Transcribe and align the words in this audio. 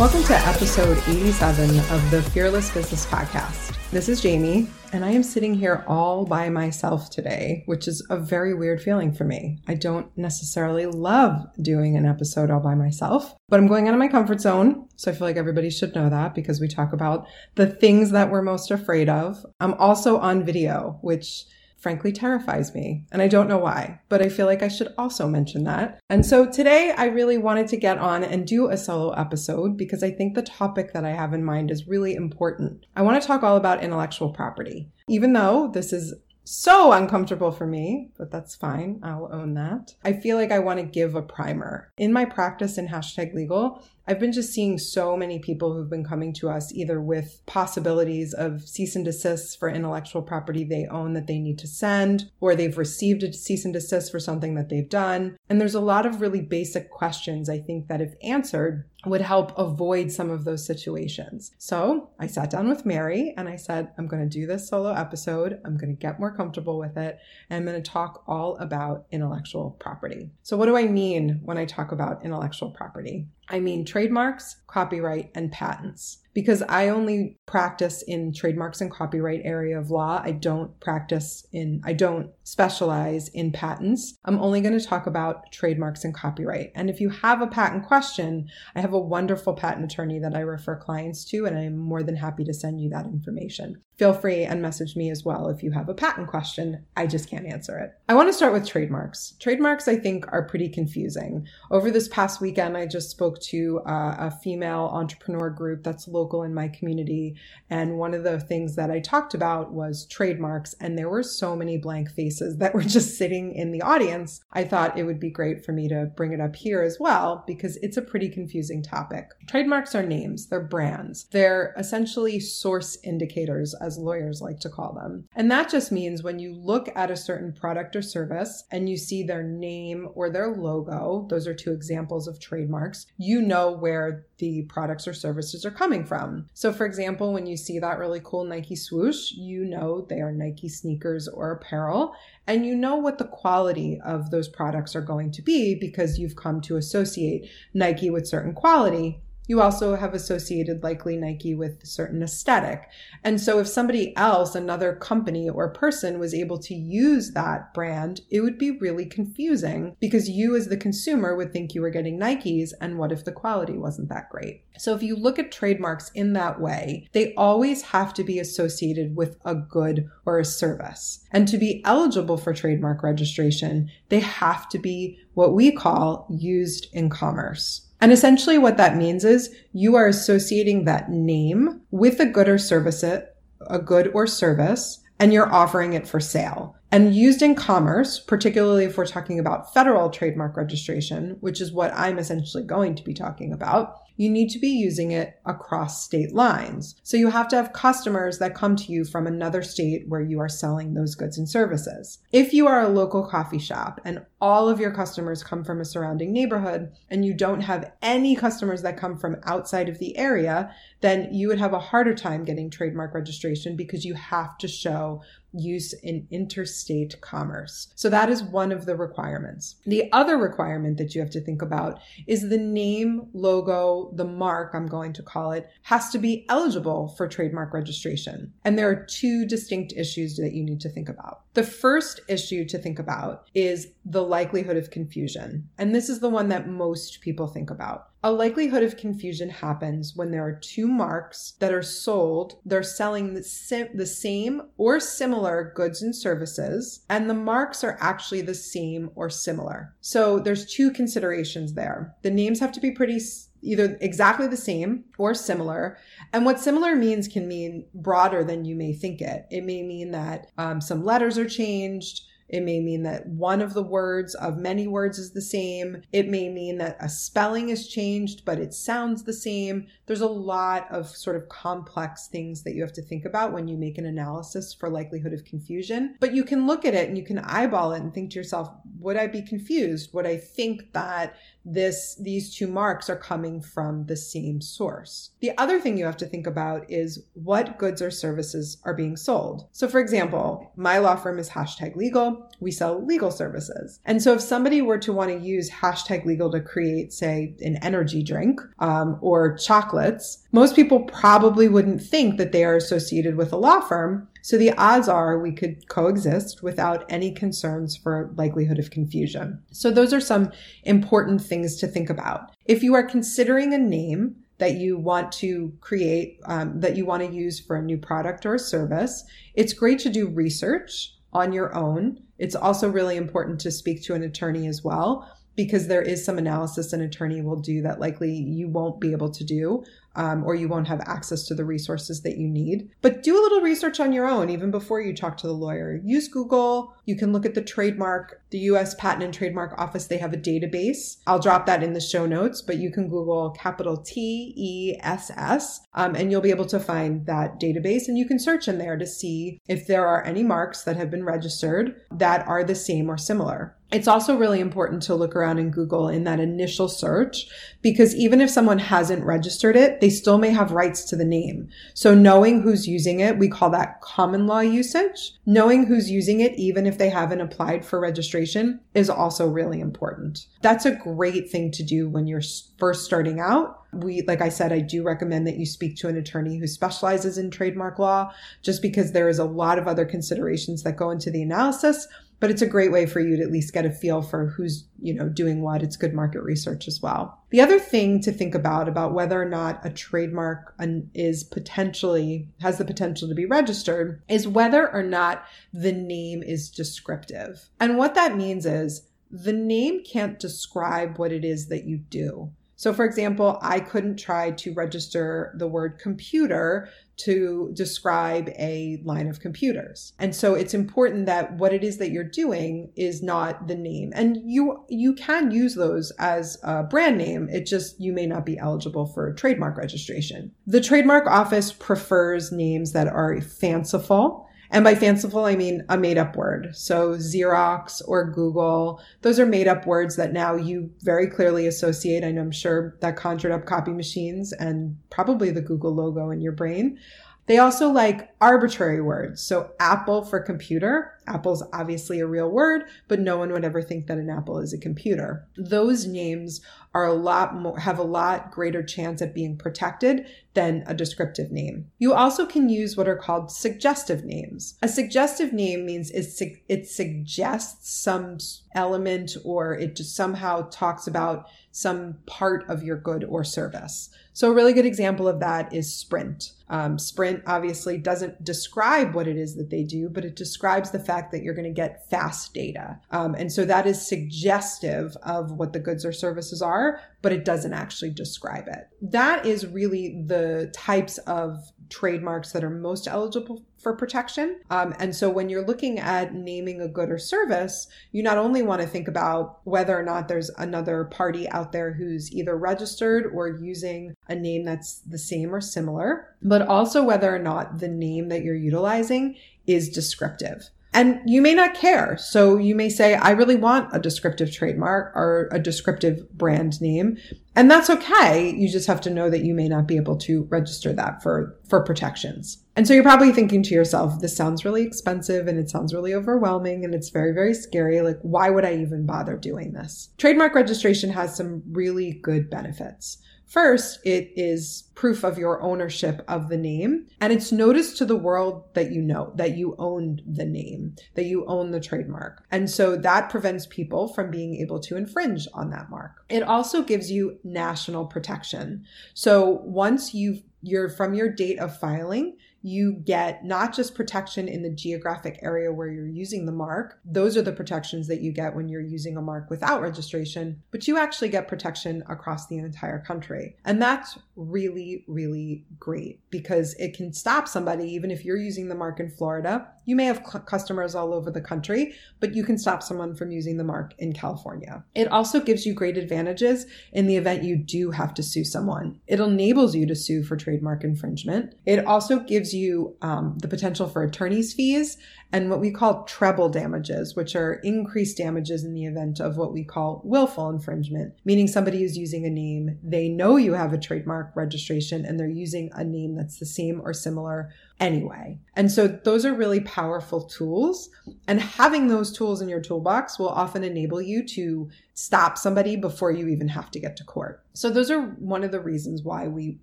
Welcome 0.00 0.24
to 0.24 0.34
episode 0.34 0.96
87 1.08 1.78
of 1.78 2.10
the 2.10 2.22
Fearless 2.22 2.72
Business 2.72 3.04
Podcast. 3.04 3.76
This 3.90 4.08
is 4.08 4.22
Jamie, 4.22 4.66
and 4.94 5.04
I 5.04 5.10
am 5.10 5.22
sitting 5.22 5.52
here 5.52 5.84
all 5.86 6.24
by 6.24 6.48
myself 6.48 7.10
today, 7.10 7.64
which 7.66 7.86
is 7.86 8.02
a 8.08 8.16
very 8.16 8.54
weird 8.54 8.80
feeling 8.80 9.12
for 9.12 9.24
me. 9.24 9.58
I 9.68 9.74
don't 9.74 10.10
necessarily 10.16 10.86
love 10.86 11.42
doing 11.60 11.98
an 11.98 12.06
episode 12.06 12.50
all 12.50 12.60
by 12.60 12.74
myself, 12.74 13.34
but 13.50 13.60
I'm 13.60 13.66
going 13.66 13.88
out 13.88 13.92
of 13.92 14.00
my 14.00 14.08
comfort 14.08 14.40
zone. 14.40 14.88
So 14.96 15.10
I 15.10 15.14
feel 15.14 15.26
like 15.26 15.36
everybody 15.36 15.68
should 15.68 15.94
know 15.94 16.08
that 16.08 16.34
because 16.34 16.60
we 16.62 16.66
talk 16.66 16.94
about 16.94 17.26
the 17.56 17.66
things 17.66 18.10
that 18.12 18.30
we're 18.30 18.40
most 18.40 18.70
afraid 18.70 19.10
of. 19.10 19.44
I'm 19.60 19.74
also 19.74 20.16
on 20.16 20.46
video, 20.46 20.98
which 21.02 21.44
frankly 21.80 22.12
terrifies 22.12 22.74
me. 22.74 23.04
And 23.10 23.22
I 23.22 23.28
don't 23.28 23.48
know 23.48 23.58
why, 23.58 24.00
but 24.08 24.22
I 24.22 24.28
feel 24.28 24.46
like 24.46 24.62
I 24.62 24.68
should 24.68 24.94
also 24.98 25.26
mention 25.26 25.64
that. 25.64 26.00
And 26.10 26.24
so 26.24 26.46
today 26.46 26.92
I 26.96 27.06
really 27.06 27.38
wanted 27.38 27.68
to 27.68 27.76
get 27.76 27.98
on 27.98 28.22
and 28.22 28.46
do 28.46 28.68
a 28.68 28.76
solo 28.76 29.12
episode 29.12 29.76
because 29.76 30.02
I 30.02 30.10
think 30.10 30.34
the 30.34 30.42
topic 30.42 30.92
that 30.92 31.04
I 31.04 31.12
have 31.12 31.32
in 31.32 31.44
mind 31.44 31.70
is 31.70 31.88
really 31.88 32.14
important. 32.14 32.86
I 32.94 33.02
want 33.02 33.20
to 33.20 33.26
talk 33.26 33.42
all 33.42 33.56
about 33.56 33.82
intellectual 33.82 34.30
property. 34.30 34.88
Even 35.08 35.32
though 35.32 35.68
this 35.72 35.92
is 35.92 36.14
so 36.50 36.92
uncomfortable 36.92 37.52
for 37.52 37.66
me, 37.66 38.10
but 38.18 38.30
that's 38.30 38.56
fine. 38.56 39.00
I'll 39.02 39.30
own 39.32 39.54
that. 39.54 39.94
I 40.04 40.14
feel 40.14 40.36
like 40.36 40.50
I 40.50 40.58
want 40.58 40.80
to 40.80 40.84
give 40.84 41.14
a 41.14 41.22
primer. 41.22 41.92
In 41.96 42.12
my 42.12 42.24
practice 42.24 42.76
in 42.76 42.88
hashtag 42.88 43.34
legal, 43.34 43.82
I've 44.08 44.18
been 44.18 44.32
just 44.32 44.52
seeing 44.52 44.76
so 44.76 45.16
many 45.16 45.38
people 45.38 45.72
who've 45.72 45.88
been 45.88 46.04
coming 46.04 46.32
to 46.34 46.50
us 46.50 46.74
either 46.74 47.00
with 47.00 47.42
possibilities 47.46 48.34
of 48.34 48.68
cease 48.68 48.96
and 48.96 49.04
desists 49.04 49.54
for 49.54 49.68
intellectual 49.68 50.22
property 50.22 50.64
they 50.64 50.86
own 50.90 51.12
that 51.12 51.28
they 51.28 51.38
need 51.38 51.60
to 51.60 51.68
send, 51.68 52.28
or 52.40 52.56
they've 52.56 52.76
received 52.76 53.22
a 53.22 53.32
cease 53.32 53.64
and 53.64 53.72
desist 53.72 54.10
for 54.10 54.18
something 54.18 54.56
that 54.56 54.68
they've 54.68 54.88
done. 54.88 55.36
And 55.48 55.60
there's 55.60 55.76
a 55.76 55.80
lot 55.80 56.06
of 56.06 56.20
really 56.20 56.40
basic 56.40 56.90
questions 56.90 57.48
I 57.48 57.58
think 57.58 57.86
that 57.86 58.00
if 58.00 58.14
answered, 58.24 58.88
would 59.06 59.20
help 59.20 59.56
avoid 59.58 60.12
some 60.12 60.30
of 60.30 60.44
those 60.44 60.64
situations. 60.64 61.52
So 61.58 62.10
I 62.18 62.26
sat 62.26 62.50
down 62.50 62.68
with 62.68 62.84
Mary 62.84 63.32
and 63.36 63.48
I 63.48 63.56
said, 63.56 63.92
I'm 63.96 64.06
going 64.06 64.22
to 64.22 64.38
do 64.38 64.46
this 64.46 64.68
solo 64.68 64.92
episode. 64.92 65.58
I'm 65.64 65.76
going 65.76 65.96
to 65.96 66.00
get 66.00 66.20
more 66.20 66.34
comfortable 66.34 66.78
with 66.78 66.96
it. 66.96 67.18
And 67.48 67.56
I'm 67.56 67.64
going 67.64 67.82
to 67.82 67.90
talk 67.90 68.22
all 68.26 68.56
about 68.58 69.06
intellectual 69.10 69.70
property. 69.80 70.30
So, 70.42 70.56
what 70.56 70.66
do 70.66 70.76
I 70.76 70.86
mean 70.86 71.40
when 71.44 71.56
I 71.56 71.64
talk 71.64 71.92
about 71.92 72.24
intellectual 72.24 72.70
property? 72.70 73.26
I 73.48 73.58
mean 73.58 73.84
trademarks, 73.84 74.56
copyright, 74.66 75.30
and 75.34 75.50
patents 75.50 76.18
because 76.32 76.62
I 76.62 76.88
only 76.88 77.38
practice 77.46 78.02
in 78.02 78.32
trademarks 78.32 78.80
and 78.80 78.90
copyright 78.90 79.42
area 79.44 79.78
of 79.78 79.90
law. 79.90 80.20
I 80.24 80.32
don't 80.32 80.78
practice 80.80 81.46
in, 81.52 81.80
I 81.84 81.92
don't 81.92 82.30
specialize 82.44 83.28
in 83.28 83.52
patents. 83.52 84.16
I'm 84.24 84.40
only 84.40 84.60
going 84.60 84.78
to 84.78 84.84
talk 84.84 85.06
about 85.06 85.50
trademarks 85.52 86.04
and 86.04 86.14
copyright. 86.14 86.72
And 86.74 86.88
if 86.88 87.00
you 87.00 87.10
have 87.10 87.42
a 87.42 87.46
patent 87.46 87.86
question, 87.86 88.48
I 88.74 88.80
have 88.80 88.92
a 88.92 88.98
wonderful 88.98 89.54
patent 89.54 89.90
attorney 89.90 90.18
that 90.20 90.34
I 90.34 90.40
refer 90.40 90.76
clients 90.76 91.24
to, 91.26 91.46
and 91.46 91.58
I'm 91.58 91.76
more 91.76 92.02
than 92.02 92.16
happy 92.16 92.44
to 92.44 92.54
send 92.54 92.80
you 92.80 92.90
that 92.90 93.06
information. 93.06 93.82
Feel 94.00 94.14
free 94.14 94.44
and 94.44 94.62
message 94.62 94.96
me 94.96 95.10
as 95.10 95.26
well 95.26 95.50
if 95.50 95.62
you 95.62 95.72
have 95.72 95.90
a 95.90 95.94
patent 95.94 96.26
question. 96.26 96.86
I 96.96 97.06
just 97.06 97.28
can't 97.28 97.44
answer 97.44 97.78
it. 97.78 97.92
I 98.08 98.14
want 98.14 98.30
to 98.30 98.32
start 98.32 98.54
with 98.54 98.66
trademarks. 98.66 99.34
Trademarks, 99.40 99.88
I 99.88 99.96
think, 99.96 100.24
are 100.32 100.48
pretty 100.48 100.70
confusing. 100.70 101.46
Over 101.70 101.90
this 101.90 102.08
past 102.08 102.40
weekend, 102.40 102.78
I 102.78 102.86
just 102.86 103.10
spoke 103.10 103.38
to 103.40 103.80
uh, 103.80 104.16
a 104.18 104.30
female 104.30 104.88
entrepreneur 104.90 105.50
group 105.50 105.84
that's 105.84 106.08
local 106.08 106.44
in 106.44 106.54
my 106.54 106.68
community. 106.68 107.36
And 107.68 107.98
one 107.98 108.14
of 108.14 108.24
the 108.24 108.40
things 108.40 108.74
that 108.76 108.90
I 108.90 109.00
talked 109.00 109.34
about 109.34 109.74
was 109.74 110.06
trademarks. 110.06 110.74
And 110.80 110.96
there 110.96 111.10
were 111.10 111.22
so 111.22 111.54
many 111.54 111.76
blank 111.76 112.10
faces 112.10 112.56
that 112.56 112.72
were 112.72 112.80
just 112.96 113.18
sitting 113.18 113.52
in 113.52 113.70
the 113.70 113.82
audience. 113.82 114.40
I 114.54 114.64
thought 114.64 114.98
it 114.98 115.04
would 115.04 115.20
be 115.20 115.28
great 115.28 115.62
for 115.62 115.72
me 115.72 115.88
to 115.88 116.10
bring 116.16 116.32
it 116.32 116.40
up 116.40 116.56
here 116.56 116.80
as 116.80 116.96
well 116.98 117.44
because 117.46 117.76
it's 117.82 117.98
a 117.98 118.02
pretty 118.02 118.30
confusing 118.30 118.82
topic. 118.82 119.28
Trademarks 119.46 119.94
are 119.94 120.02
names, 120.02 120.46
they're 120.46 120.58
brands, 120.58 121.26
they're 121.32 121.74
essentially 121.76 122.40
source 122.40 122.96
indicators 123.04 123.74
as 123.74 123.89
lawyers 123.98 124.40
like 124.40 124.60
to 124.60 124.68
call 124.68 124.94
them. 124.94 125.26
And 125.34 125.50
that 125.50 125.70
just 125.70 125.92
means 125.92 126.22
when 126.22 126.38
you 126.38 126.54
look 126.54 126.88
at 126.94 127.10
a 127.10 127.16
certain 127.16 127.52
product 127.52 127.96
or 127.96 128.02
service 128.02 128.64
and 128.70 128.88
you 128.88 128.96
see 128.96 129.22
their 129.22 129.42
name 129.42 130.08
or 130.14 130.30
their 130.30 130.48
logo, 130.48 131.26
those 131.28 131.46
are 131.46 131.54
two 131.54 131.72
examples 131.72 132.26
of 132.26 132.40
trademarks, 132.40 133.06
you 133.16 133.40
know 133.40 133.70
where 133.70 134.26
the 134.38 134.62
products 134.68 135.06
or 135.06 135.12
services 135.12 135.64
are 135.64 135.70
coming 135.70 136.04
from. 136.04 136.48
So, 136.54 136.72
for 136.72 136.86
example, 136.86 137.32
when 137.32 137.46
you 137.46 137.56
see 137.56 137.78
that 137.78 137.98
really 137.98 138.20
cool 138.24 138.44
Nike 138.44 138.74
swoosh, 138.74 139.32
you 139.32 139.64
know 139.64 140.06
they 140.08 140.20
are 140.20 140.32
Nike 140.32 140.68
sneakers 140.68 141.28
or 141.28 141.52
apparel, 141.52 142.14
and 142.46 142.66
you 142.66 142.74
know 142.74 142.96
what 142.96 143.18
the 143.18 143.26
quality 143.26 144.00
of 144.04 144.30
those 144.30 144.48
products 144.48 144.96
are 144.96 145.02
going 145.02 145.30
to 145.32 145.42
be 145.42 145.74
because 145.74 146.18
you've 146.18 146.36
come 146.36 146.60
to 146.62 146.76
associate 146.76 147.48
Nike 147.74 148.10
with 148.10 148.26
certain 148.26 148.54
quality 148.54 149.20
you 149.50 149.60
also 149.60 149.96
have 149.96 150.14
associated 150.14 150.84
likely 150.84 151.16
Nike 151.16 151.56
with 151.56 151.82
a 151.82 151.86
certain 151.86 152.22
aesthetic. 152.22 152.88
And 153.24 153.40
so 153.40 153.58
if 153.58 153.66
somebody 153.66 154.16
else, 154.16 154.54
another 154.54 154.94
company 154.94 155.48
or 155.48 155.72
person 155.72 156.20
was 156.20 156.32
able 156.32 156.56
to 156.60 156.74
use 156.76 157.32
that 157.32 157.74
brand, 157.74 158.20
it 158.30 158.42
would 158.42 158.58
be 158.58 158.78
really 158.78 159.06
confusing 159.06 159.96
because 159.98 160.30
you 160.30 160.54
as 160.54 160.68
the 160.68 160.76
consumer 160.76 161.34
would 161.34 161.52
think 161.52 161.74
you 161.74 161.80
were 161.80 161.90
getting 161.90 162.16
Nikes 162.16 162.70
and 162.80 162.96
what 162.96 163.10
if 163.10 163.24
the 163.24 163.32
quality 163.32 163.76
wasn't 163.76 164.08
that 164.10 164.30
great? 164.30 164.62
So 164.78 164.94
if 164.94 165.02
you 165.02 165.16
look 165.16 165.40
at 165.40 165.50
trademarks 165.50 166.12
in 166.14 166.32
that 166.34 166.60
way, 166.60 167.08
they 167.10 167.34
always 167.34 167.82
have 167.82 168.14
to 168.14 168.22
be 168.22 168.38
associated 168.38 169.16
with 169.16 169.36
a 169.44 169.56
good 169.56 170.08
or 170.26 170.38
a 170.38 170.44
service. 170.44 171.26
And 171.32 171.48
to 171.48 171.58
be 171.58 171.82
eligible 171.84 172.36
for 172.36 172.54
trademark 172.54 173.02
registration, 173.02 173.90
they 174.10 174.20
have 174.20 174.68
to 174.68 174.78
be 174.78 175.18
what 175.34 175.54
we 175.54 175.72
call 175.72 176.28
used 176.30 176.86
in 176.92 177.10
commerce. 177.10 177.89
And 178.00 178.12
essentially 178.12 178.58
what 178.58 178.76
that 178.78 178.96
means 178.96 179.24
is 179.24 179.54
you 179.72 179.96
are 179.96 180.06
associating 180.06 180.84
that 180.84 181.10
name 181.10 181.82
with 181.90 182.18
a 182.20 182.26
good 182.26 182.48
or 182.48 182.58
service, 182.58 183.02
a 183.02 183.78
good 183.78 184.10
or 184.14 184.26
service, 184.26 185.00
and 185.18 185.32
you're 185.34 185.52
offering 185.52 185.92
it 185.92 186.08
for 186.08 186.18
sale. 186.18 186.76
And 186.90 187.14
used 187.14 187.42
in 187.42 187.54
commerce, 187.54 188.18
particularly 188.18 188.84
if 188.84 188.96
we're 188.96 189.06
talking 189.06 189.38
about 189.38 189.72
federal 189.72 190.10
trademark 190.10 190.56
registration, 190.56 191.36
which 191.40 191.60
is 191.60 191.72
what 191.72 191.92
I'm 191.94 192.18
essentially 192.18 192.64
going 192.64 192.94
to 192.96 193.04
be 193.04 193.14
talking 193.14 193.52
about, 193.52 193.96
you 194.16 194.28
need 194.28 194.48
to 194.50 194.58
be 194.58 194.68
using 194.68 195.12
it 195.12 195.38
across 195.46 196.04
state 196.04 196.34
lines. 196.34 196.96
So 197.02 197.16
you 197.16 197.30
have 197.30 197.48
to 197.48 197.56
have 197.56 197.72
customers 197.72 198.38
that 198.38 198.54
come 198.54 198.76
to 198.76 198.92
you 198.92 199.04
from 199.04 199.26
another 199.26 199.62
state 199.62 200.08
where 200.08 200.20
you 200.20 200.40
are 200.40 200.48
selling 200.48 200.94
those 200.94 201.14
goods 201.14 201.38
and 201.38 201.48
services. 201.48 202.18
If 202.32 202.52
you 202.52 202.66
are 202.66 202.82
a 202.82 202.88
local 202.88 203.26
coffee 203.26 203.58
shop 203.58 204.00
and 204.04 204.24
all 204.40 204.68
of 204.68 204.80
your 204.80 204.90
customers 204.90 205.44
come 205.44 205.62
from 205.62 205.80
a 205.80 205.84
surrounding 205.84 206.32
neighborhood 206.32 206.92
and 207.10 207.24
you 207.24 207.34
don't 207.34 207.60
have 207.60 207.92
any 208.02 208.34
customers 208.34 208.82
that 208.82 208.96
come 208.96 209.16
from 209.16 209.36
outside 209.44 209.88
of 209.88 209.98
the 209.98 210.16
area, 210.16 210.74
then 211.00 211.32
you 211.32 211.48
would 211.48 211.58
have 211.58 211.72
a 211.72 211.78
harder 211.78 212.14
time 212.14 212.44
getting 212.44 212.70
trademark 212.70 213.14
registration 213.14 213.76
because 213.76 214.04
you 214.04 214.14
have 214.14 214.56
to 214.58 214.68
show 214.68 215.22
use 215.52 215.92
in 216.02 216.26
interstate 216.30 217.20
commerce. 217.20 217.92
So 217.96 218.08
that 218.10 218.28
is 218.28 218.42
one 218.42 218.72
of 218.72 218.86
the 218.86 218.96
requirements. 218.96 219.76
The 219.86 220.10
other 220.12 220.36
requirement 220.36 220.98
that 220.98 221.14
you 221.14 221.20
have 221.20 221.30
to 221.30 221.40
think 221.40 221.62
about 221.62 222.00
is 222.26 222.48
the 222.48 222.58
name, 222.58 223.28
logo, 223.32 224.12
the 224.14 224.24
mark, 224.24 224.74
I'm 224.74 224.86
going 224.86 225.12
to 225.14 225.22
call 225.22 225.52
it, 225.52 225.68
has 225.82 226.10
to 226.10 226.18
be 226.18 226.46
eligible 226.48 227.08
for 227.16 227.26
trademark 227.26 227.72
registration. 227.72 228.52
And 228.64 228.78
there 228.78 228.88
are 228.88 229.06
two 229.06 229.46
distinct 229.46 229.92
issues 229.96 230.36
that 230.36 230.52
you 230.52 230.64
need 230.64 230.80
to 230.80 230.88
think 230.88 231.08
about. 231.08 231.42
The 231.54 231.64
first 231.64 232.20
issue 232.28 232.64
to 232.66 232.78
think 232.78 232.98
about 232.98 233.46
is 233.54 233.88
the 234.04 234.22
likelihood 234.30 234.76
of 234.76 234.90
confusion. 234.90 235.68
And 235.76 235.94
this 235.94 236.08
is 236.08 236.20
the 236.20 236.30
one 236.30 236.48
that 236.48 236.68
most 236.68 237.20
people 237.20 237.46
think 237.46 237.70
about. 237.70 238.06
A 238.22 238.30
likelihood 238.30 238.82
of 238.82 238.96
confusion 238.96 239.48
happens 239.48 240.14
when 240.14 240.30
there 240.30 240.44
are 240.44 240.60
two 240.60 240.86
marks 240.86 241.54
that 241.58 241.72
are 241.72 241.82
sold, 241.82 242.58
they're 242.66 242.82
selling 242.82 243.34
the, 243.34 243.42
sim- 243.42 243.88
the 243.94 244.06
same 244.06 244.62
or 244.76 245.00
similar 245.00 245.72
goods 245.74 246.02
and 246.02 246.14
services, 246.14 247.04
and 247.08 247.28
the 247.28 247.34
marks 247.34 247.82
are 247.82 247.96
actually 248.00 248.42
the 248.42 248.54
same 248.54 249.10
or 249.14 249.30
similar. 249.30 249.94
So 250.02 250.38
there's 250.38 250.66
two 250.66 250.90
considerations 250.90 251.72
there. 251.72 252.14
The 252.22 252.30
names 252.30 252.60
have 252.60 252.72
to 252.72 252.80
be 252.80 252.90
pretty 252.90 253.20
either 253.62 253.96
exactly 254.00 254.46
the 254.46 254.56
same 254.56 255.04
or 255.18 255.34
similar. 255.34 255.98
And 256.32 256.44
what 256.44 256.60
similar 256.60 256.94
means 256.94 257.28
can 257.28 257.48
mean 257.48 257.86
broader 257.94 258.44
than 258.44 258.64
you 258.64 258.74
may 258.74 258.92
think 258.92 259.20
it. 259.20 259.46
It 259.50 259.64
may 259.64 259.82
mean 259.82 260.10
that 260.12 260.50
um, 260.58 260.80
some 260.80 261.04
letters 261.04 261.38
are 261.38 261.48
changed, 261.48 262.22
it 262.50 262.62
may 262.62 262.80
mean 262.80 263.04
that 263.04 263.26
one 263.26 263.62
of 263.62 263.74
the 263.74 263.82
words 263.82 264.34
of 264.34 264.58
many 264.58 264.88
words 264.88 265.18
is 265.18 265.32
the 265.32 265.40
same. 265.40 266.02
It 266.12 266.28
may 266.28 266.48
mean 266.48 266.78
that 266.78 266.96
a 267.00 267.08
spelling 267.08 267.68
is 267.68 267.86
changed, 267.86 268.44
but 268.44 268.58
it 268.58 268.74
sounds 268.74 269.22
the 269.22 269.32
same. 269.32 269.86
There's 270.06 270.20
a 270.20 270.26
lot 270.26 270.90
of 270.90 271.08
sort 271.08 271.36
of 271.36 271.48
complex 271.48 272.26
things 272.26 272.64
that 272.64 272.74
you 272.74 272.82
have 272.82 272.92
to 272.94 273.02
think 273.02 273.24
about 273.24 273.52
when 273.52 273.68
you 273.68 273.76
make 273.76 273.98
an 273.98 274.06
analysis 274.06 274.74
for 274.74 274.90
likelihood 274.90 275.32
of 275.32 275.44
confusion. 275.44 276.16
But 276.18 276.34
you 276.34 276.42
can 276.42 276.66
look 276.66 276.84
at 276.84 276.94
it 276.94 277.08
and 277.08 277.16
you 277.16 277.24
can 277.24 277.38
eyeball 277.38 277.92
it 277.92 278.02
and 278.02 278.12
think 278.12 278.30
to 278.30 278.36
yourself, 278.36 278.68
would 278.98 279.16
I 279.16 279.28
be 279.28 279.42
confused? 279.42 280.12
Would 280.12 280.26
I 280.26 280.36
think 280.36 280.92
that 280.92 281.36
this 281.64 282.16
these 282.20 282.54
two 282.54 282.66
marks 282.66 283.10
are 283.10 283.16
coming 283.16 283.60
from 283.60 284.06
the 284.06 284.16
same 284.16 284.60
source. 284.60 285.30
The 285.40 285.56
other 285.58 285.80
thing 285.80 285.96
you 285.96 286.04
have 286.04 286.16
to 286.18 286.26
think 286.26 286.46
about 286.46 286.90
is 286.90 287.22
what 287.34 287.78
goods 287.78 288.00
or 288.00 288.10
services 288.10 288.78
are 288.84 288.94
being 288.94 289.16
sold. 289.16 289.66
So 289.72 289.88
for 289.88 290.00
example, 290.00 290.72
my 290.76 290.98
law 290.98 291.16
firm 291.16 291.38
is 291.38 291.50
hashtag 291.50 291.96
legal. 291.96 292.50
We 292.60 292.70
sell 292.70 293.04
legal 293.04 293.30
services. 293.30 294.00
And 294.04 294.22
so 294.22 294.34
if 294.34 294.40
somebody 294.40 294.82
were 294.82 294.98
to 294.98 295.12
want 295.12 295.30
to 295.30 295.38
use 295.38 295.70
hashtag 295.70 296.24
legal 296.24 296.50
to 296.52 296.60
create, 296.60 297.12
say, 297.12 297.54
an 297.60 297.76
energy 297.82 298.22
drink 298.22 298.60
um, 298.78 299.18
or 299.20 299.56
chocolates, 299.56 300.46
most 300.52 300.76
people 300.76 301.00
probably 301.00 301.68
wouldn't 301.68 302.02
think 302.02 302.38
that 302.38 302.52
they 302.52 302.64
are 302.64 302.76
associated 302.76 303.36
with 303.36 303.52
a 303.52 303.56
law 303.56 303.80
firm 303.80 304.28
so 304.42 304.56
the 304.56 304.72
odds 304.72 305.08
are 305.08 305.38
we 305.38 305.52
could 305.52 305.88
coexist 305.88 306.62
without 306.62 307.04
any 307.08 307.32
concerns 307.32 307.96
for 307.96 308.32
likelihood 308.36 308.78
of 308.78 308.90
confusion. 308.90 309.62
So 309.72 309.90
those 309.90 310.12
are 310.12 310.20
some 310.20 310.50
important 310.84 311.42
things 311.42 311.76
to 311.76 311.86
think 311.86 312.10
about. 312.10 312.52
If 312.64 312.82
you 312.82 312.94
are 312.94 313.02
considering 313.02 313.74
a 313.74 313.78
name 313.78 314.36
that 314.58 314.74
you 314.74 314.98
want 314.98 315.32
to 315.32 315.72
create, 315.80 316.38
um, 316.44 316.80
that 316.80 316.96
you 316.96 317.06
want 317.06 317.22
to 317.24 317.34
use 317.34 317.58
for 317.58 317.76
a 317.76 317.82
new 317.82 317.96
product 317.96 318.44
or 318.44 318.58
service, 318.58 319.24
it's 319.54 319.72
great 319.72 319.98
to 320.00 320.10
do 320.10 320.28
research 320.28 321.14
on 321.32 321.52
your 321.52 321.74
own. 321.74 322.20
It's 322.38 322.54
also 322.54 322.88
really 322.88 323.16
important 323.16 323.60
to 323.60 323.70
speak 323.70 324.02
to 324.04 324.14
an 324.14 324.22
attorney 324.22 324.66
as 324.66 324.82
well 324.82 325.28
because 325.64 325.88
there 325.88 326.00
is 326.00 326.24
some 326.24 326.38
analysis 326.38 326.94
an 326.94 327.02
attorney 327.02 327.42
will 327.42 327.60
do 327.60 327.82
that 327.82 328.00
likely 328.00 328.32
you 328.32 328.66
won't 328.66 328.98
be 328.98 329.12
able 329.12 329.30
to 329.30 329.44
do 329.44 329.84
um, 330.16 330.42
or 330.42 330.54
you 330.54 330.68
won't 330.68 330.88
have 330.88 331.02
access 331.02 331.44
to 331.44 331.54
the 331.54 331.66
resources 331.66 332.22
that 332.22 332.38
you 332.38 332.48
need. 332.48 332.90
But 333.02 333.22
do 333.22 333.38
a 333.38 333.42
little 333.42 333.60
research 333.60 334.00
on 334.00 334.12
your 334.12 334.26
own, 334.26 334.48
even 334.48 334.70
before 334.70 335.02
you 335.02 335.14
talk 335.14 335.36
to 335.36 335.46
the 335.46 335.52
lawyer. 335.52 336.00
Use 336.02 336.28
Google. 336.28 336.94
You 337.04 337.14
can 337.14 337.32
look 337.32 337.44
at 337.44 337.54
the 337.54 337.62
trademark, 337.62 338.40
the 338.48 338.58
US 338.70 338.94
Patent 338.94 339.22
and 339.22 339.34
Trademark 339.34 339.78
Office, 339.78 340.06
they 340.06 340.16
have 340.16 340.32
a 340.32 340.38
database. 340.38 341.18
I'll 341.26 341.38
drop 341.38 341.66
that 341.66 341.82
in 341.82 341.92
the 341.92 342.00
show 342.00 342.24
notes, 342.24 342.62
but 342.62 342.78
you 342.78 342.90
can 342.90 343.08
Google 343.08 343.50
capital 343.50 343.98
T 343.98 344.54
E 344.56 344.96
S 345.02 345.30
S, 345.36 345.80
um, 345.92 346.14
and 346.14 346.30
you'll 346.30 346.40
be 346.40 346.50
able 346.50 346.66
to 346.66 346.80
find 346.80 347.26
that 347.26 347.60
database. 347.60 348.08
And 348.08 348.16
you 348.16 348.26
can 348.26 348.38
search 348.38 348.66
in 348.66 348.78
there 348.78 348.96
to 348.96 349.06
see 349.06 349.60
if 349.68 349.86
there 349.86 350.06
are 350.06 350.24
any 350.24 350.42
marks 350.42 350.84
that 350.84 350.96
have 350.96 351.10
been 351.10 351.24
registered 351.24 352.00
that 352.10 352.48
are 352.48 352.64
the 352.64 352.74
same 352.74 353.10
or 353.10 353.18
similar. 353.18 353.76
It's 353.92 354.06
also 354.06 354.36
really 354.36 354.60
important 354.60 355.02
to 355.04 355.16
look 355.16 355.34
around 355.34 355.58
in 355.58 355.70
Google 355.70 356.08
in 356.08 356.22
that 356.24 356.38
initial 356.38 356.88
search 356.88 357.46
because 357.82 358.14
even 358.14 358.40
if 358.40 358.48
someone 358.48 358.78
hasn't 358.78 359.24
registered 359.24 359.74
it, 359.74 360.00
they 360.00 360.10
still 360.10 360.38
may 360.38 360.50
have 360.50 360.70
rights 360.70 361.04
to 361.04 361.16
the 361.16 361.24
name. 361.24 361.68
So 361.94 362.14
knowing 362.14 362.62
who's 362.62 362.86
using 362.86 363.18
it, 363.18 363.38
we 363.38 363.48
call 363.48 363.70
that 363.70 364.00
common 364.00 364.46
law 364.46 364.60
usage. 364.60 365.32
Knowing 365.44 365.86
who's 365.86 366.10
using 366.10 366.40
it, 366.40 366.52
even 366.54 366.86
if 366.86 366.98
they 366.98 367.08
haven't 367.08 367.40
applied 367.40 367.84
for 367.84 367.98
registration, 367.98 368.78
is 368.94 369.10
also 369.10 369.48
really 369.48 369.80
important. 369.80 370.46
That's 370.62 370.86
a 370.86 370.94
great 370.94 371.50
thing 371.50 371.72
to 371.72 371.82
do 371.82 372.08
when 372.08 372.28
you're 372.28 372.42
first 372.78 373.04
starting 373.04 373.40
out. 373.40 373.82
We, 373.92 374.22
like 374.22 374.40
I 374.40 374.50
said, 374.50 374.72
I 374.72 374.80
do 374.80 375.02
recommend 375.02 375.48
that 375.48 375.56
you 375.56 375.66
speak 375.66 375.96
to 375.96 376.08
an 376.08 376.16
attorney 376.16 376.58
who 376.58 376.68
specializes 376.68 377.38
in 377.38 377.50
trademark 377.50 377.98
law 377.98 378.32
just 378.62 378.82
because 378.82 379.10
there 379.10 379.28
is 379.28 379.40
a 379.40 379.44
lot 379.44 379.78
of 379.78 379.88
other 379.88 380.04
considerations 380.04 380.84
that 380.84 380.96
go 380.96 381.10
into 381.10 381.32
the 381.32 381.42
analysis 381.42 382.06
but 382.40 382.50
it's 382.50 382.62
a 382.62 382.66
great 382.66 382.90
way 382.90 383.06
for 383.06 383.20
you 383.20 383.36
to 383.36 383.42
at 383.42 383.52
least 383.52 383.74
get 383.74 383.86
a 383.86 383.90
feel 383.90 384.22
for 384.22 384.46
who's, 384.46 384.86
you 385.00 385.14
know, 385.14 385.28
doing 385.28 385.60
what. 385.60 385.82
It's 385.82 385.96
good 385.96 386.14
market 386.14 386.42
research 386.42 386.88
as 386.88 387.00
well. 387.02 387.42
The 387.50 387.60
other 387.60 387.78
thing 387.78 388.20
to 388.22 388.32
think 388.32 388.54
about 388.54 388.88
about 388.88 389.12
whether 389.12 389.40
or 389.40 389.48
not 389.48 389.84
a 389.84 389.90
trademark 389.90 390.74
is 391.14 391.44
potentially 391.44 392.48
has 392.60 392.78
the 392.78 392.84
potential 392.84 393.28
to 393.28 393.34
be 393.34 393.44
registered 393.44 394.22
is 394.28 394.48
whether 394.48 394.90
or 394.90 395.02
not 395.02 395.44
the 395.72 395.92
name 395.92 396.42
is 396.42 396.70
descriptive. 396.70 397.68
And 397.78 397.98
what 397.98 398.14
that 398.14 398.36
means 398.36 398.64
is 398.64 399.06
the 399.30 399.52
name 399.52 400.02
can't 400.02 400.40
describe 400.40 401.18
what 401.18 401.32
it 401.32 401.44
is 401.44 401.68
that 401.68 401.84
you 401.84 401.98
do. 401.98 402.50
So, 402.80 402.94
for 402.94 403.04
example, 403.04 403.58
I 403.60 403.78
couldn't 403.78 404.16
try 404.16 404.52
to 404.52 404.72
register 404.72 405.52
the 405.58 405.68
word 405.68 405.98
computer 405.98 406.88
to 407.18 407.70
describe 407.74 408.48
a 408.58 409.02
line 409.04 409.28
of 409.28 409.38
computers. 409.38 410.14
And 410.18 410.34
so 410.34 410.54
it's 410.54 410.72
important 410.72 411.26
that 411.26 411.52
what 411.58 411.74
it 411.74 411.84
is 411.84 411.98
that 411.98 412.10
you're 412.10 412.24
doing 412.24 412.90
is 412.96 413.22
not 413.22 413.68
the 413.68 413.74
name. 413.74 414.12
And 414.14 414.38
you 414.46 414.82
you 414.88 415.12
can 415.12 415.50
use 415.50 415.74
those 415.74 416.10
as 416.18 416.56
a 416.62 416.82
brand 416.82 417.18
name. 417.18 417.50
It 417.50 417.66
just 417.66 418.00
you 418.00 418.14
may 418.14 418.24
not 418.24 418.46
be 418.46 418.56
eligible 418.56 419.04
for 419.04 419.34
trademark 419.34 419.76
registration. 419.76 420.50
The 420.66 420.80
trademark 420.80 421.26
office 421.26 421.74
prefers 421.74 422.50
names 422.50 422.92
that 422.92 423.08
are 423.08 423.42
fanciful 423.42 424.48
and 424.70 424.84
by 424.84 424.94
fanciful, 424.94 425.44
I 425.44 425.56
mean 425.56 425.84
a 425.88 425.98
made 425.98 426.16
up 426.16 426.36
word. 426.36 426.70
So 426.74 427.14
Xerox 427.14 428.00
or 428.06 428.30
Google, 428.30 429.00
those 429.22 429.40
are 429.40 429.46
made 429.46 429.66
up 429.66 429.86
words 429.86 430.16
that 430.16 430.32
now 430.32 430.54
you 430.54 430.90
very 431.00 431.26
clearly 431.26 431.66
associate. 431.66 432.22
And 432.22 432.38
I'm 432.38 432.52
sure 432.52 432.96
that 433.00 433.16
conjured 433.16 433.52
up 433.52 433.66
copy 433.66 433.92
machines 433.92 434.52
and 434.52 434.96
probably 435.10 435.50
the 435.50 435.60
Google 435.60 435.94
logo 435.94 436.30
in 436.30 436.40
your 436.40 436.52
brain. 436.52 436.98
They 437.46 437.58
also 437.58 437.90
like 437.90 438.32
arbitrary 438.40 439.00
words. 439.00 439.42
So 439.42 439.72
apple 439.80 440.24
for 440.24 440.38
computer. 440.38 441.14
Apple's 441.30 441.62
obviously 441.72 442.18
a 442.18 442.26
real 442.26 442.50
word, 442.50 442.82
but 443.06 443.20
no 443.20 443.38
one 443.38 443.52
would 443.52 443.64
ever 443.64 443.80
think 443.80 444.06
that 444.06 444.18
an 444.18 444.28
apple 444.28 444.58
is 444.58 444.72
a 444.72 444.78
computer. 444.78 445.46
Those 445.56 446.06
names 446.06 446.60
are 446.92 447.06
a 447.06 447.14
lot 447.14 447.54
more, 447.54 447.78
have 447.78 447.98
a 447.98 448.04
lot 448.04 448.50
greater 448.50 448.82
chance 448.82 449.22
at 449.22 449.34
being 449.34 449.56
protected 449.56 450.26
than 450.54 450.82
a 450.86 450.94
descriptive 450.94 451.52
name. 451.52 451.86
You 451.98 452.12
also 452.12 452.44
can 452.44 452.68
use 452.68 452.96
what 452.96 453.06
are 453.06 453.16
called 453.16 453.52
suggestive 453.52 454.24
names. 454.24 454.76
A 454.82 454.88
suggestive 454.88 455.52
name 455.52 455.86
means 455.86 456.10
it, 456.10 456.26
it 456.68 456.88
suggests 456.88 457.92
some 457.92 458.38
element 458.74 459.36
or 459.44 459.74
it 459.74 459.94
just 459.94 460.16
somehow 460.16 460.68
talks 460.70 461.06
about 461.06 461.46
some 461.70 462.18
part 462.26 462.68
of 462.68 462.82
your 462.82 462.96
good 462.96 463.22
or 463.22 463.44
service. 463.44 464.10
So 464.32 464.50
a 464.50 464.54
really 464.54 464.72
good 464.72 464.86
example 464.86 465.28
of 465.28 465.38
that 465.40 465.72
is 465.72 465.94
Sprint. 465.94 466.52
Um, 466.68 466.98
Sprint 466.98 467.42
obviously 467.46 467.98
doesn't 467.98 468.42
describe 468.42 469.14
what 469.14 469.28
it 469.28 469.36
is 469.36 469.54
that 469.56 469.70
they 469.70 469.82
do, 469.82 470.08
but 470.08 470.24
it 470.24 470.34
describes 470.34 470.90
the 470.90 470.98
fact 470.98 471.19
that 471.30 471.42
you're 471.42 471.54
going 471.54 471.68
to 471.68 471.70
get 471.70 472.08
fast 472.08 472.54
data. 472.54 472.98
Um, 473.10 473.34
and 473.34 473.52
so 473.52 473.64
that 473.64 473.86
is 473.86 474.06
suggestive 474.06 475.16
of 475.22 475.52
what 475.52 475.72
the 475.72 475.80
goods 475.80 476.04
or 476.04 476.12
services 476.12 476.62
are, 476.62 477.00
but 477.22 477.32
it 477.32 477.44
doesn't 477.44 477.74
actually 477.74 478.10
describe 478.10 478.68
it. 478.68 478.88
That 479.02 479.44
is 479.44 479.66
really 479.66 480.22
the 480.26 480.70
types 480.74 481.18
of 481.18 481.72
trademarks 481.90 482.52
that 482.52 482.64
are 482.64 482.70
most 482.70 483.06
eligible 483.08 483.64
for 483.76 483.96
protection. 483.96 484.60
Um, 484.70 484.94
and 484.98 485.14
so 485.14 485.28
when 485.28 485.48
you're 485.48 485.66
looking 485.66 485.98
at 485.98 486.34
naming 486.34 486.80
a 486.80 486.88
good 486.88 487.10
or 487.10 487.18
service, 487.18 487.88
you 488.12 488.22
not 488.22 488.38
only 488.38 488.62
want 488.62 488.80
to 488.80 488.86
think 488.86 489.08
about 489.08 489.60
whether 489.64 489.98
or 489.98 490.02
not 490.02 490.28
there's 490.28 490.50
another 490.50 491.04
party 491.04 491.48
out 491.50 491.72
there 491.72 491.92
who's 491.92 492.32
either 492.32 492.56
registered 492.56 493.26
or 493.34 493.48
using 493.48 494.14
a 494.28 494.34
name 494.34 494.64
that's 494.64 495.00
the 495.00 495.18
same 495.18 495.54
or 495.54 495.60
similar, 495.60 496.36
but 496.42 496.62
also 496.62 497.02
whether 497.02 497.34
or 497.34 497.38
not 497.38 497.78
the 497.78 497.88
name 497.88 498.28
that 498.28 498.42
you're 498.42 498.54
utilizing 498.54 499.36
is 499.66 499.88
descriptive. 499.88 500.70
And 500.92 501.20
you 501.24 501.40
may 501.40 501.54
not 501.54 501.74
care. 501.74 502.16
So 502.18 502.56
you 502.56 502.74
may 502.74 502.88
say, 502.88 503.14
I 503.14 503.30
really 503.30 503.56
want 503.56 503.94
a 503.94 504.00
descriptive 504.00 504.52
trademark 504.52 505.14
or 505.14 505.48
a 505.52 505.60
descriptive 505.60 506.28
brand 506.32 506.80
name. 506.80 507.16
And 507.54 507.70
that's 507.70 507.90
okay. 507.90 508.52
You 508.52 508.68
just 508.68 508.88
have 508.88 509.00
to 509.02 509.10
know 509.10 509.30
that 509.30 509.44
you 509.44 509.54
may 509.54 509.68
not 509.68 509.86
be 509.86 509.96
able 509.96 510.16
to 510.18 510.44
register 510.50 510.92
that 510.94 511.22
for, 511.22 511.56
for 511.68 511.84
protections. 511.84 512.64
And 512.74 512.88
so 512.88 512.94
you're 512.94 513.04
probably 513.04 513.32
thinking 513.32 513.62
to 513.64 513.74
yourself, 513.74 514.20
this 514.20 514.36
sounds 514.36 514.64
really 514.64 514.82
expensive 514.82 515.46
and 515.46 515.58
it 515.58 515.70
sounds 515.70 515.94
really 515.94 516.14
overwhelming 516.14 516.84
and 516.84 516.94
it's 516.94 517.10
very, 517.10 517.32
very 517.32 517.54
scary. 517.54 518.00
Like, 518.00 518.18
why 518.22 518.50
would 518.50 518.64
I 518.64 518.74
even 518.76 519.06
bother 519.06 519.36
doing 519.36 519.72
this? 519.72 520.10
Trademark 520.18 520.54
registration 520.54 521.10
has 521.10 521.36
some 521.36 521.62
really 521.70 522.12
good 522.12 522.50
benefits. 522.50 523.18
First, 523.50 523.98
it 524.04 524.32
is 524.36 524.84
proof 524.94 525.24
of 525.24 525.36
your 525.36 525.60
ownership 525.60 526.22
of 526.28 526.48
the 526.48 526.56
name 526.56 527.08
and 527.20 527.32
it's 527.32 527.50
notice 527.50 527.98
to 527.98 528.04
the 528.04 528.16
world 528.16 528.72
that 528.74 528.92
you 528.92 529.02
know 529.02 529.32
that 529.34 529.56
you 529.56 529.74
owned 529.76 530.22
the 530.24 530.44
name, 530.44 530.94
that 531.16 531.24
you 531.24 531.44
own 531.46 531.72
the 531.72 531.80
trademark. 531.80 532.44
And 532.52 532.70
so 532.70 532.94
that 532.94 533.28
prevents 533.28 533.66
people 533.66 534.06
from 534.06 534.30
being 534.30 534.54
able 534.54 534.78
to 534.80 534.96
infringe 534.96 535.48
on 535.52 535.70
that 535.70 535.90
mark. 535.90 536.24
It 536.28 536.44
also 536.44 536.84
gives 536.84 537.10
you 537.10 537.40
national 537.42 538.06
protection. 538.06 538.84
So 539.14 539.62
once 539.64 540.14
you've 540.14 540.44
you're 540.62 540.90
from 540.90 541.14
your 541.14 541.32
date 541.32 541.58
of 541.58 541.76
filing, 541.78 542.36
you 542.62 542.92
get 542.92 543.44
not 543.44 543.74
just 543.74 543.94
protection 543.94 544.48
in 544.48 544.62
the 544.62 544.70
geographic 544.70 545.38
area 545.42 545.72
where 545.72 545.88
you're 545.88 546.06
using 546.06 546.46
the 546.46 546.52
mark. 546.52 547.00
Those 547.04 547.36
are 547.36 547.42
the 547.42 547.52
protections 547.52 548.06
that 548.08 548.20
you 548.20 548.32
get 548.32 548.54
when 548.54 548.68
you're 548.68 548.80
using 548.80 549.16
a 549.16 549.22
mark 549.22 549.48
without 549.50 549.80
registration, 549.80 550.62
but 550.70 550.86
you 550.86 550.98
actually 550.98 551.30
get 551.30 551.48
protection 551.48 552.02
across 552.08 552.46
the 552.46 552.58
entire 552.58 552.98
country. 552.98 553.56
And 553.64 553.80
that's 553.80 554.18
really, 554.36 555.04
really 555.06 555.64
great 555.78 556.20
because 556.30 556.74
it 556.74 556.96
can 556.96 557.12
stop 557.12 557.48
somebody, 557.48 557.84
even 557.92 558.10
if 558.10 558.24
you're 558.24 558.36
using 558.36 558.68
the 558.68 558.74
mark 558.74 559.00
in 559.00 559.10
Florida. 559.10 559.68
You 559.90 559.96
may 559.96 560.04
have 560.04 560.22
customers 560.46 560.94
all 560.94 561.12
over 561.12 561.32
the 561.32 561.40
country, 561.40 561.96
but 562.20 562.32
you 562.32 562.44
can 562.44 562.56
stop 562.56 562.80
someone 562.80 563.12
from 563.12 563.32
using 563.32 563.56
the 563.56 563.64
mark 563.64 563.92
in 563.98 564.12
California. 564.12 564.84
It 564.94 565.08
also 565.08 565.40
gives 565.40 565.66
you 565.66 565.74
great 565.74 565.98
advantages 565.98 566.64
in 566.92 567.08
the 567.08 567.16
event 567.16 567.42
you 567.42 567.56
do 567.56 567.90
have 567.90 568.14
to 568.14 568.22
sue 568.22 568.44
someone. 568.44 569.00
It 569.08 569.18
enables 569.18 569.74
you 569.74 569.86
to 569.86 569.96
sue 569.96 570.22
for 570.22 570.36
trademark 570.36 570.84
infringement. 570.84 571.56
It 571.66 571.84
also 571.86 572.20
gives 572.20 572.54
you 572.54 572.94
um, 573.02 573.36
the 573.38 573.48
potential 573.48 573.88
for 573.88 574.04
attorney's 574.04 574.54
fees 574.54 574.96
and 575.32 575.50
what 575.50 575.60
we 575.60 575.70
call 575.70 576.04
treble 576.04 576.48
damages, 576.48 577.14
which 577.14 577.36
are 577.36 577.54
increased 577.54 578.18
damages 578.18 578.64
in 578.64 578.74
the 578.74 578.84
event 578.84 579.20
of 579.20 579.36
what 579.36 579.52
we 579.52 579.64
call 579.64 580.02
willful 580.04 580.48
infringement, 580.48 581.14
meaning 581.24 581.46
somebody 581.46 581.84
is 581.84 581.96
using 581.96 582.26
a 582.26 582.30
name, 582.30 582.78
they 582.82 583.08
know 583.08 583.36
you 583.36 583.52
have 583.52 583.72
a 583.72 583.78
trademark 583.78 584.34
registration, 584.34 585.04
and 585.04 585.18
they're 585.18 585.28
using 585.28 585.70
a 585.74 585.84
name 585.84 586.16
that's 586.16 586.38
the 586.38 586.46
same 586.46 586.80
or 586.84 586.92
similar 586.92 587.52
anyway. 587.78 588.38
And 588.56 588.70
so 588.70 588.88
those 588.88 589.24
are 589.24 589.32
really 589.32 589.60
powerful 589.80 590.22
tools. 590.24 590.90
And 591.26 591.40
having 591.40 591.88
those 591.88 592.12
tools 592.12 592.42
in 592.42 592.50
your 592.50 592.60
toolbox 592.60 593.18
will 593.18 593.30
often 593.30 593.64
enable 593.64 594.02
you 594.02 594.26
to 594.28 594.68
stop 594.92 595.38
somebody 595.38 595.74
before 595.76 596.10
you 596.10 596.28
even 596.28 596.48
have 596.48 596.70
to 596.72 596.78
get 596.78 596.96
to 596.98 597.04
court. 597.04 597.42
So 597.54 597.70
those 597.70 597.90
are 597.90 598.02
one 598.18 598.44
of 598.44 598.50
the 598.50 598.60
reasons 598.60 599.02
why 599.02 599.26
we 599.26 599.56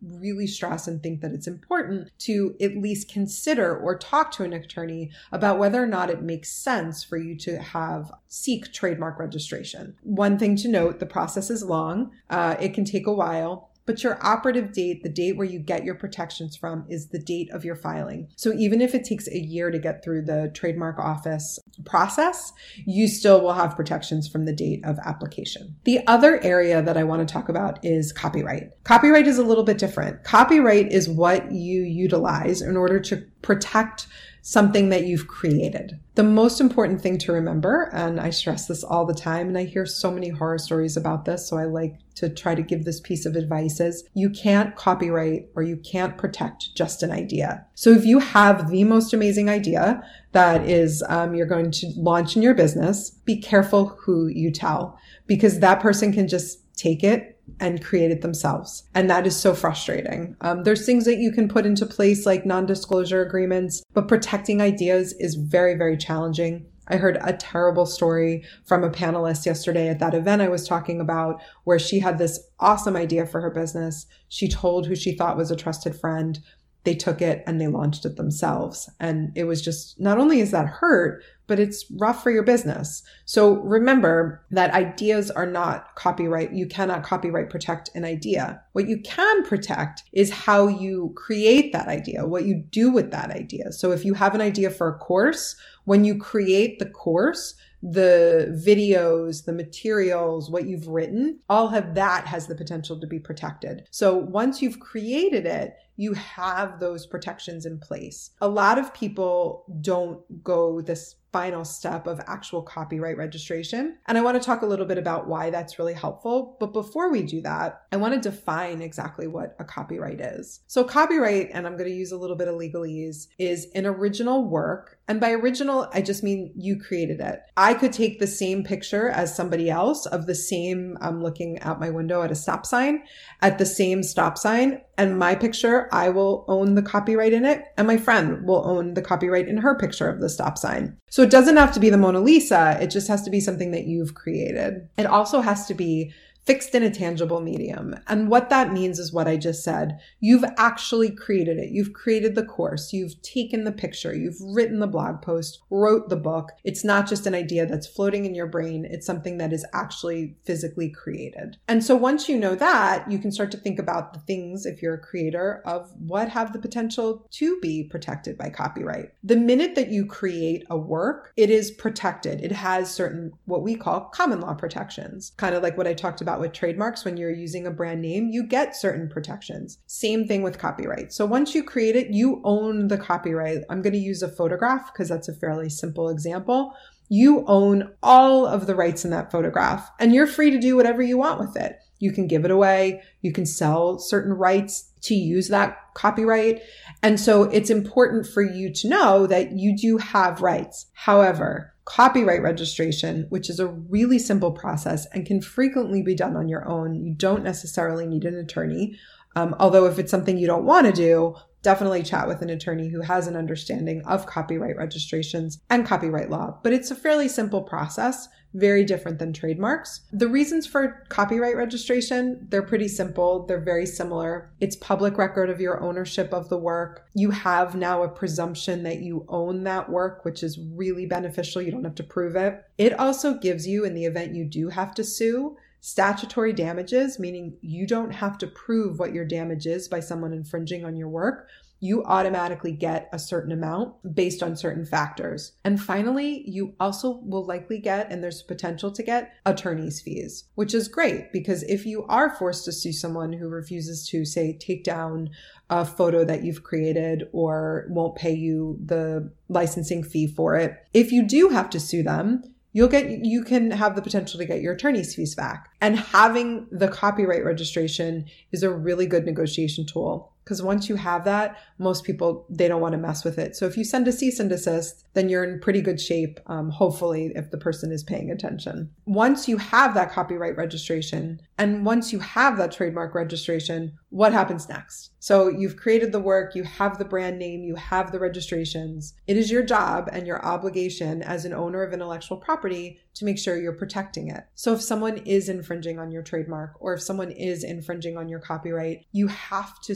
really 0.00 0.46
stress 0.46 0.86
and 0.86 1.02
think 1.02 1.20
that 1.20 1.32
it's 1.32 1.48
important 1.48 2.10
to 2.20 2.54
at 2.60 2.76
least 2.76 3.10
consider 3.10 3.76
or 3.76 3.98
talk 3.98 4.30
to 4.32 4.44
an 4.44 4.52
attorney 4.52 5.10
about 5.32 5.58
whether 5.58 5.82
or 5.82 5.88
not 5.88 6.10
it 6.10 6.22
makes 6.22 6.52
sense 6.52 7.02
for 7.02 7.16
you 7.16 7.36
to 7.38 7.60
have 7.60 8.12
seek 8.28 8.72
trademark 8.72 9.18
registration. 9.18 9.96
One 10.02 10.38
thing 10.38 10.54
to 10.56 10.68
note, 10.68 11.00
the 11.00 11.06
process 11.06 11.50
is 11.50 11.64
long. 11.64 12.12
Uh, 12.30 12.54
it 12.60 12.72
can 12.72 12.84
take 12.84 13.08
a 13.08 13.12
while 13.12 13.70
but 13.86 14.02
your 14.02 14.18
operative 14.24 14.72
date, 14.72 15.02
the 15.02 15.08
date 15.08 15.36
where 15.36 15.46
you 15.46 15.58
get 15.58 15.84
your 15.84 15.94
protections 15.94 16.56
from, 16.56 16.84
is 16.88 17.08
the 17.08 17.18
date 17.18 17.50
of 17.50 17.64
your 17.64 17.76
filing. 17.76 18.28
So 18.36 18.52
even 18.54 18.80
if 18.80 18.94
it 18.94 19.04
takes 19.04 19.28
a 19.28 19.38
year 19.38 19.70
to 19.70 19.78
get 19.78 20.02
through 20.02 20.22
the 20.22 20.50
trademark 20.54 20.98
office 20.98 21.58
process, 21.84 22.52
you 22.86 23.08
still 23.08 23.40
will 23.40 23.52
have 23.52 23.76
protections 23.76 24.28
from 24.28 24.44
the 24.44 24.54
date 24.54 24.84
of 24.84 24.98
application. 25.04 25.76
The 25.84 26.06
other 26.06 26.42
area 26.42 26.82
that 26.82 26.96
I 26.96 27.04
want 27.04 27.26
to 27.26 27.32
talk 27.32 27.48
about 27.48 27.78
is 27.84 28.12
copyright. 28.12 28.70
Copyright 28.84 29.26
is 29.26 29.38
a 29.38 29.44
little 29.44 29.64
bit 29.64 29.78
different. 29.78 30.24
Copyright 30.24 30.90
is 30.92 31.08
what 31.08 31.52
you 31.52 31.82
utilize 31.82 32.62
in 32.62 32.76
order 32.76 33.00
to 33.00 33.24
protect 33.42 34.06
something 34.46 34.90
that 34.90 35.06
you've 35.06 35.26
created. 35.26 35.98
The 36.16 36.22
most 36.22 36.60
important 36.60 37.00
thing 37.00 37.16
to 37.20 37.32
remember, 37.32 37.88
and 37.94 38.20
I 38.20 38.28
stress 38.28 38.66
this 38.66 38.84
all 38.84 39.06
the 39.06 39.14
time, 39.14 39.48
and 39.48 39.56
I 39.56 39.64
hear 39.64 39.86
so 39.86 40.10
many 40.10 40.28
horror 40.28 40.58
stories 40.58 40.98
about 40.98 41.24
this, 41.24 41.48
so 41.48 41.56
I 41.56 41.64
like 41.64 41.96
to 42.16 42.28
try 42.28 42.54
to 42.54 42.60
give 42.60 42.84
this 42.84 43.00
piece 43.00 43.24
of 43.24 43.36
advice 43.36 43.80
is 43.80 44.04
you 44.12 44.28
can't 44.28 44.76
copyright 44.76 45.48
or 45.56 45.62
you 45.62 45.78
can't 45.78 46.18
protect 46.18 46.74
just 46.74 47.02
an 47.02 47.10
idea. 47.10 47.64
So 47.74 47.88
if 47.90 48.04
you 48.04 48.18
have 48.18 48.70
the 48.70 48.84
most 48.84 49.14
amazing 49.14 49.48
idea 49.48 50.02
that 50.32 50.68
is 50.68 51.02
um, 51.08 51.34
you're 51.34 51.46
going 51.46 51.70
to 51.70 51.92
launch 51.96 52.36
in 52.36 52.42
your 52.42 52.54
business, 52.54 53.10
be 53.24 53.40
careful 53.40 53.96
who 53.98 54.26
you 54.26 54.52
tell 54.52 54.98
because 55.26 55.60
that 55.60 55.80
person 55.80 56.12
can 56.12 56.28
just 56.28 56.60
take 56.76 57.02
it 57.02 57.33
and 57.60 57.84
create 57.84 58.10
it 58.10 58.22
themselves. 58.22 58.84
And 58.94 59.08
that 59.10 59.26
is 59.26 59.36
so 59.36 59.54
frustrating. 59.54 60.36
Um, 60.40 60.64
there's 60.64 60.86
things 60.86 61.04
that 61.04 61.18
you 61.18 61.32
can 61.32 61.48
put 61.48 61.66
into 61.66 61.86
place 61.86 62.26
like 62.26 62.46
non-disclosure 62.46 63.22
agreements, 63.22 63.82
but 63.92 64.08
protecting 64.08 64.60
ideas 64.60 65.14
is 65.18 65.34
very, 65.34 65.74
very 65.74 65.96
challenging. 65.96 66.66
I 66.88 66.96
heard 66.96 67.18
a 67.22 67.32
terrible 67.32 67.86
story 67.86 68.44
from 68.66 68.84
a 68.84 68.90
panelist 68.90 69.46
yesterday 69.46 69.88
at 69.88 70.00
that 70.00 70.14
event 70.14 70.42
I 70.42 70.48
was 70.48 70.68
talking 70.68 71.00
about 71.00 71.40
where 71.64 71.78
she 71.78 71.98
had 71.98 72.18
this 72.18 72.38
awesome 72.60 72.94
idea 72.96 73.24
for 73.26 73.40
her 73.40 73.50
business. 73.50 74.06
She 74.28 74.48
told 74.48 74.86
who 74.86 74.94
she 74.94 75.16
thought 75.16 75.36
was 75.36 75.50
a 75.50 75.56
trusted 75.56 75.96
friend. 75.96 76.38
They 76.84 76.94
took 76.94 77.22
it 77.22 77.42
and 77.46 77.58
they 77.58 77.68
launched 77.68 78.04
it 78.04 78.16
themselves. 78.16 78.90
And 79.00 79.32
it 79.34 79.44
was 79.44 79.62
just, 79.62 79.98
not 79.98 80.18
only 80.18 80.40
is 80.40 80.50
that 80.50 80.66
hurt, 80.66 81.22
but 81.46 81.60
it's 81.60 81.84
rough 81.98 82.22
for 82.22 82.30
your 82.30 82.42
business. 82.42 83.02
So 83.24 83.54
remember 83.60 84.44
that 84.50 84.72
ideas 84.72 85.30
are 85.30 85.46
not 85.46 85.94
copyright. 85.94 86.52
You 86.52 86.66
cannot 86.66 87.02
copyright 87.02 87.50
protect 87.50 87.90
an 87.94 88.04
idea. 88.04 88.62
What 88.72 88.88
you 88.88 89.00
can 89.00 89.44
protect 89.44 90.04
is 90.12 90.30
how 90.30 90.68
you 90.68 91.12
create 91.16 91.72
that 91.72 91.88
idea, 91.88 92.26
what 92.26 92.44
you 92.44 92.64
do 92.70 92.90
with 92.90 93.10
that 93.10 93.30
idea. 93.30 93.72
So 93.72 93.92
if 93.92 94.04
you 94.04 94.14
have 94.14 94.34
an 94.34 94.40
idea 94.40 94.70
for 94.70 94.88
a 94.88 94.98
course, 94.98 95.56
when 95.84 96.04
you 96.04 96.18
create 96.18 96.78
the 96.78 96.86
course, 96.86 97.54
the 97.82 98.58
videos, 98.66 99.44
the 99.44 99.52
materials, 99.52 100.50
what 100.50 100.66
you've 100.66 100.88
written, 100.88 101.38
all 101.50 101.74
of 101.74 101.94
that 101.94 102.26
has 102.26 102.46
the 102.46 102.54
potential 102.54 102.98
to 102.98 103.06
be 103.06 103.18
protected. 103.18 103.86
So 103.90 104.16
once 104.16 104.62
you've 104.62 104.80
created 104.80 105.44
it, 105.44 105.76
you 105.96 106.12
have 106.14 106.80
those 106.80 107.06
protections 107.06 107.66
in 107.66 107.78
place. 107.78 108.30
A 108.40 108.48
lot 108.48 108.78
of 108.78 108.92
people 108.94 109.64
don't 109.80 110.20
go 110.42 110.80
this 110.80 111.16
final 111.34 111.64
step 111.64 112.06
of 112.06 112.20
actual 112.28 112.62
copyright 112.62 113.16
registration. 113.16 113.98
And 114.06 114.16
I 114.16 114.20
want 114.20 114.40
to 114.40 114.46
talk 114.46 114.62
a 114.62 114.66
little 114.66 114.86
bit 114.86 114.98
about 114.98 115.26
why 115.26 115.50
that's 115.50 115.80
really 115.80 115.92
helpful. 115.92 116.56
But 116.60 116.72
before 116.72 117.10
we 117.10 117.24
do 117.24 117.40
that, 117.40 117.82
I 117.90 117.96
want 117.96 118.14
to 118.14 118.30
define 118.30 118.80
exactly 118.80 119.26
what 119.26 119.56
a 119.58 119.64
copyright 119.64 120.20
is. 120.20 120.60
So, 120.68 120.84
copyright, 120.84 121.50
and 121.52 121.66
I'm 121.66 121.76
going 121.76 121.90
to 121.90 121.96
use 121.96 122.12
a 122.12 122.16
little 122.16 122.36
bit 122.36 122.46
of 122.46 122.54
legalese, 122.54 123.26
is 123.36 123.66
an 123.74 123.84
original 123.84 124.48
work. 124.48 125.00
And 125.08 125.20
by 125.20 125.32
original, 125.32 125.88
I 125.92 126.02
just 126.02 126.22
mean 126.22 126.52
you 126.56 126.78
created 126.78 127.18
it. 127.18 127.40
I 127.56 127.74
could 127.74 127.92
take 127.92 128.20
the 128.20 128.28
same 128.28 128.62
picture 128.62 129.08
as 129.08 129.34
somebody 129.34 129.68
else 129.68 130.06
of 130.06 130.26
the 130.26 130.36
same, 130.36 130.96
I'm 131.00 131.20
looking 131.20 131.58
out 131.62 131.80
my 131.80 131.90
window 131.90 132.22
at 132.22 132.30
a 132.30 132.36
stop 132.36 132.64
sign, 132.64 133.02
at 133.42 133.58
the 133.58 133.66
same 133.66 134.04
stop 134.04 134.38
sign, 134.38 134.82
and 134.96 135.18
my 135.18 135.34
picture, 135.34 135.83
I 135.92 136.08
will 136.08 136.44
own 136.48 136.74
the 136.74 136.82
copyright 136.82 137.32
in 137.32 137.44
it, 137.44 137.64
and 137.76 137.86
my 137.86 137.96
friend 137.96 138.46
will 138.46 138.64
own 138.66 138.94
the 138.94 139.02
copyright 139.02 139.48
in 139.48 139.58
her 139.58 139.76
picture 139.76 140.08
of 140.08 140.20
the 140.20 140.28
stop 140.28 140.58
sign. 140.58 140.96
So 141.10 141.22
it 141.22 141.30
doesn't 141.30 141.56
have 141.56 141.72
to 141.74 141.80
be 141.80 141.90
the 141.90 141.98
Mona 141.98 142.20
Lisa, 142.20 142.78
it 142.80 142.88
just 142.88 143.08
has 143.08 143.22
to 143.22 143.30
be 143.30 143.40
something 143.40 143.70
that 143.70 143.84
you've 143.84 144.14
created. 144.14 144.88
It 144.96 145.06
also 145.06 145.40
has 145.40 145.66
to 145.66 145.74
be 145.74 146.12
fixed 146.46 146.74
in 146.74 146.82
a 146.82 146.90
tangible 146.90 147.40
medium. 147.40 147.94
And 148.06 148.28
what 148.28 148.50
that 148.50 148.72
means 148.72 148.98
is 148.98 149.12
what 149.12 149.26
I 149.26 149.36
just 149.36 149.64
said. 149.64 149.98
You've 150.20 150.44
actually 150.58 151.10
created 151.10 151.58
it. 151.58 151.70
You've 151.70 151.92
created 151.92 152.34
the 152.34 152.44
course. 152.44 152.92
You've 152.92 153.20
taken 153.22 153.64
the 153.64 153.72
picture. 153.72 154.14
You've 154.14 154.40
written 154.40 154.80
the 154.80 154.86
blog 154.86 155.22
post, 155.22 155.60
wrote 155.70 156.08
the 156.08 156.16
book. 156.16 156.50
It's 156.62 156.84
not 156.84 157.08
just 157.08 157.26
an 157.26 157.34
idea 157.34 157.66
that's 157.66 157.86
floating 157.86 158.26
in 158.26 158.34
your 158.34 158.46
brain. 158.46 158.84
It's 158.84 159.06
something 159.06 159.38
that 159.38 159.52
is 159.52 159.64
actually 159.72 160.36
physically 160.44 160.90
created. 160.90 161.56
And 161.68 161.82
so 161.82 161.96
once 161.96 162.28
you 162.28 162.38
know 162.38 162.54
that, 162.54 163.10
you 163.10 163.18
can 163.18 163.32
start 163.32 163.50
to 163.52 163.56
think 163.56 163.78
about 163.78 164.12
the 164.12 164.20
things, 164.20 164.66
if 164.66 164.82
you're 164.82 164.94
a 164.94 164.98
creator, 164.98 165.62
of 165.64 165.90
what 165.98 166.28
have 166.28 166.52
the 166.52 166.58
potential 166.58 167.26
to 167.30 167.58
be 167.60 167.84
protected 167.84 168.36
by 168.36 168.50
copyright. 168.50 169.10
The 169.22 169.36
minute 169.36 169.74
that 169.76 169.88
you 169.88 170.06
create 170.06 170.64
a 170.70 170.76
work, 170.76 171.32
it 171.36 171.50
is 171.50 171.70
protected. 171.70 172.42
It 172.42 172.52
has 172.52 172.92
certain, 172.92 173.32
what 173.46 173.62
we 173.62 173.76
call 173.76 174.02
common 174.12 174.40
law 174.40 174.54
protections, 174.54 175.32
kind 175.36 175.54
of 175.54 175.62
like 175.62 175.76
what 175.76 175.86
I 175.86 175.94
talked 175.94 176.20
about 176.20 176.33
with 176.40 176.52
trademarks 176.52 177.04
when 177.04 177.16
you're 177.16 177.30
using 177.30 177.66
a 177.66 177.70
brand 177.70 178.02
name, 178.02 178.28
you 178.30 178.46
get 178.46 178.76
certain 178.76 179.08
protections. 179.08 179.78
Same 179.86 180.26
thing 180.26 180.42
with 180.42 180.58
copyright. 180.58 181.12
So 181.12 181.26
once 181.26 181.54
you 181.54 181.62
create 181.62 181.96
it, 181.96 182.10
you 182.10 182.40
own 182.44 182.88
the 182.88 182.98
copyright. 182.98 183.58
I'm 183.70 183.82
going 183.82 183.92
to 183.92 183.98
use 183.98 184.22
a 184.22 184.28
photograph 184.28 184.92
because 184.92 185.08
that's 185.08 185.28
a 185.28 185.34
fairly 185.34 185.68
simple 185.68 186.08
example. 186.08 186.74
You 187.08 187.44
own 187.46 187.92
all 188.02 188.46
of 188.46 188.66
the 188.66 188.74
rights 188.74 189.04
in 189.04 189.10
that 189.10 189.30
photograph 189.30 189.90
and 190.00 190.14
you're 190.14 190.26
free 190.26 190.50
to 190.50 190.58
do 190.58 190.76
whatever 190.76 191.02
you 191.02 191.18
want 191.18 191.40
with 191.40 191.56
it. 191.56 191.78
You 191.98 192.12
can 192.12 192.26
give 192.26 192.44
it 192.44 192.50
away. 192.50 193.02
You 193.22 193.32
can 193.32 193.46
sell 193.46 193.98
certain 193.98 194.32
rights 194.32 194.90
to 195.02 195.14
use 195.14 195.48
that 195.48 195.78
copyright. 195.94 196.62
And 197.02 197.20
so 197.20 197.44
it's 197.44 197.70
important 197.70 198.26
for 198.26 198.42
you 198.42 198.72
to 198.72 198.88
know 198.88 199.26
that 199.26 199.52
you 199.52 199.76
do 199.76 199.98
have 199.98 200.42
rights. 200.42 200.86
However, 200.94 201.73
copyright 201.84 202.42
registration, 202.42 203.26
which 203.28 203.50
is 203.50 203.60
a 203.60 203.66
really 203.66 204.18
simple 204.18 204.52
process 204.52 205.06
and 205.12 205.26
can 205.26 205.40
frequently 205.40 206.02
be 206.02 206.14
done 206.14 206.36
on 206.36 206.48
your 206.48 206.66
own, 206.66 206.94
you 206.94 207.14
don't 207.14 207.44
necessarily 207.44 208.06
need 208.06 208.24
an 208.24 208.36
attorney. 208.36 208.98
Um, 209.36 209.54
although 209.58 209.86
if 209.86 209.98
it's 209.98 210.10
something 210.10 210.38
you 210.38 210.46
don't 210.46 210.64
want 210.64 210.86
to 210.86 210.92
do, 210.92 211.34
definitely 211.64 212.04
chat 212.04 212.28
with 212.28 212.42
an 212.42 212.50
attorney 212.50 212.88
who 212.88 213.00
has 213.00 213.26
an 213.26 213.34
understanding 213.34 214.02
of 214.06 214.26
copyright 214.26 214.76
registrations 214.76 215.60
and 215.70 215.84
copyright 215.84 216.30
law. 216.30 216.60
But 216.62 216.74
it's 216.74 216.92
a 216.92 216.94
fairly 216.94 217.26
simple 217.26 217.62
process, 217.62 218.28
very 218.52 218.84
different 218.84 219.18
than 219.18 219.32
trademarks. 219.32 220.02
The 220.12 220.28
reasons 220.28 220.66
for 220.66 221.04
copyright 221.08 221.56
registration, 221.56 222.46
they're 222.50 222.62
pretty 222.62 222.86
simple. 222.86 223.46
They're 223.46 223.58
very 223.58 223.86
similar. 223.86 224.52
It's 224.60 224.76
public 224.76 225.18
record 225.18 225.50
of 225.50 225.60
your 225.60 225.82
ownership 225.82 226.32
of 226.32 226.48
the 226.48 226.58
work. 226.58 227.08
You 227.14 227.30
have 227.30 227.74
now 227.74 228.02
a 228.02 228.08
presumption 228.08 228.84
that 228.84 229.00
you 229.00 229.24
own 229.28 229.64
that 229.64 229.90
work, 229.90 230.24
which 230.24 230.44
is 230.44 230.60
really 230.74 231.06
beneficial. 231.06 231.62
You 231.62 231.72
don't 231.72 231.84
have 231.84 231.96
to 231.96 232.04
prove 232.04 232.36
it. 232.36 232.62
It 232.78 232.96
also 232.98 233.34
gives 233.34 233.66
you, 233.66 233.84
in 233.84 233.94
the 233.94 234.04
event 234.04 234.36
you 234.36 234.44
do 234.44 234.68
have 234.68 234.94
to 234.94 235.02
sue, 235.02 235.56
Statutory 235.84 236.54
damages, 236.54 237.18
meaning 237.18 237.58
you 237.60 237.86
don't 237.86 238.10
have 238.10 238.38
to 238.38 238.46
prove 238.46 238.98
what 238.98 239.12
your 239.12 239.26
damage 239.26 239.66
is 239.66 239.86
by 239.86 240.00
someone 240.00 240.32
infringing 240.32 240.82
on 240.82 240.96
your 240.96 241.10
work. 241.10 241.46
You 241.78 242.02
automatically 242.04 242.72
get 242.72 243.10
a 243.12 243.18
certain 243.18 243.52
amount 243.52 243.94
based 244.14 244.42
on 244.42 244.56
certain 244.56 244.86
factors. 244.86 245.52
And 245.62 245.78
finally, 245.78 246.42
you 246.48 246.74
also 246.80 247.20
will 247.22 247.44
likely 247.44 247.80
get, 247.80 248.10
and 248.10 248.24
there's 248.24 248.40
potential 248.40 248.90
to 248.92 249.02
get, 249.02 249.34
attorney's 249.44 250.00
fees, 250.00 250.44
which 250.54 250.72
is 250.72 250.88
great 250.88 251.30
because 251.34 251.62
if 251.64 251.84
you 251.84 252.06
are 252.06 252.34
forced 252.34 252.64
to 252.64 252.72
sue 252.72 252.94
someone 252.94 253.34
who 253.34 253.50
refuses 253.50 254.08
to, 254.08 254.24
say, 254.24 254.56
take 254.56 254.84
down 254.84 255.28
a 255.68 255.84
photo 255.84 256.24
that 256.24 256.44
you've 256.44 256.64
created 256.64 257.24
or 257.32 257.84
won't 257.90 258.16
pay 258.16 258.32
you 258.32 258.78
the 258.82 259.30
licensing 259.50 260.02
fee 260.02 260.28
for 260.28 260.56
it, 260.56 260.78
if 260.94 261.12
you 261.12 261.28
do 261.28 261.50
have 261.50 261.68
to 261.68 261.78
sue 261.78 262.02
them, 262.02 262.53
you'll 262.74 262.88
get 262.88 263.24
you 263.24 263.42
can 263.42 263.70
have 263.70 263.96
the 263.96 264.02
potential 264.02 264.38
to 264.38 264.44
get 264.44 264.60
your 264.60 264.74
attorney's 264.74 265.14
fees 265.14 265.34
back. 265.34 265.70
And 265.80 265.98
having 265.98 266.66
the 266.70 266.88
copyright 266.88 267.44
registration 267.44 268.26
is 268.52 268.62
a 268.62 268.70
really 268.70 269.06
good 269.06 269.24
negotiation 269.24 269.86
tool 269.86 270.33
because 270.44 270.62
once 270.62 270.88
you 270.88 270.96
have 270.96 271.24
that, 271.24 271.58
most 271.78 272.04
people, 272.04 272.46
they 272.50 272.68
don't 272.68 272.82
want 272.82 272.92
to 272.92 272.98
mess 272.98 273.24
with 273.24 273.38
it. 273.38 273.56
So 273.56 273.66
if 273.66 273.78
you 273.78 273.84
send 273.84 274.06
a 274.06 274.12
cease 274.12 274.38
and 274.38 274.50
desist, 274.50 275.06
then 275.14 275.28
you're 275.30 275.44
in 275.44 275.58
pretty 275.58 275.80
good 275.80 276.00
shape, 276.00 276.38
um, 276.46 276.68
hopefully, 276.68 277.32
if 277.34 277.50
the 277.50 277.56
person 277.56 277.90
is 277.90 278.04
paying 278.04 278.30
attention. 278.30 278.90
Once 279.06 279.48
you 279.48 279.56
have 279.56 279.94
that 279.94 280.12
copyright 280.12 280.56
registration 280.56 281.40
and 281.56 281.86
once 281.86 282.12
you 282.12 282.18
have 282.18 282.58
that 282.58 282.72
trademark 282.72 283.14
registration, 283.14 283.92
what 284.10 284.32
happens 284.32 284.68
next? 284.68 285.10
So 285.18 285.48
you've 285.48 285.76
created 285.76 286.12
the 286.12 286.20
work, 286.20 286.54
you 286.54 286.64
have 286.64 286.98
the 286.98 287.04
brand 287.04 287.38
name, 287.38 287.62
you 287.64 287.76
have 287.76 288.12
the 288.12 288.18
registrations. 288.18 289.14
It 289.26 289.36
is 289.36 289.50
your 289.50 289.62
job 289.62 290.10
and 290.12 290.26
your 290.26 290.44
obligation 290.44 291.22
as 291.22 291.44
an 291.44 291.54
owner 291.54 291.82
of 291.82 291.92
intellectual 291.92 292.36
property 292.36 292.98
to 293.14 293.24
make 293.24 293.38
sure 293.38 293.56
you're 293.56 293.72
protecting 293.72 294.28
it. 294.28 294.44
So 294.54 294.74
if 294.74 294.82
someone 294.82 295.18
is 295.18 295.48
infringing 295.48 295.98
on 295.98 296.10
your 296.10 296.22
trademark 296.22 296.74
or 296.80 296.94
if 296.94 297.02
someone 297.02 297.30
is 297.30 297.64
infringing 297.64 298.16
on 298.16 298.28
your 298.28 298.40
copyright, 298.40 299.06
you 299.12 299.28
have 299.28 299.80
to 299.82 299.94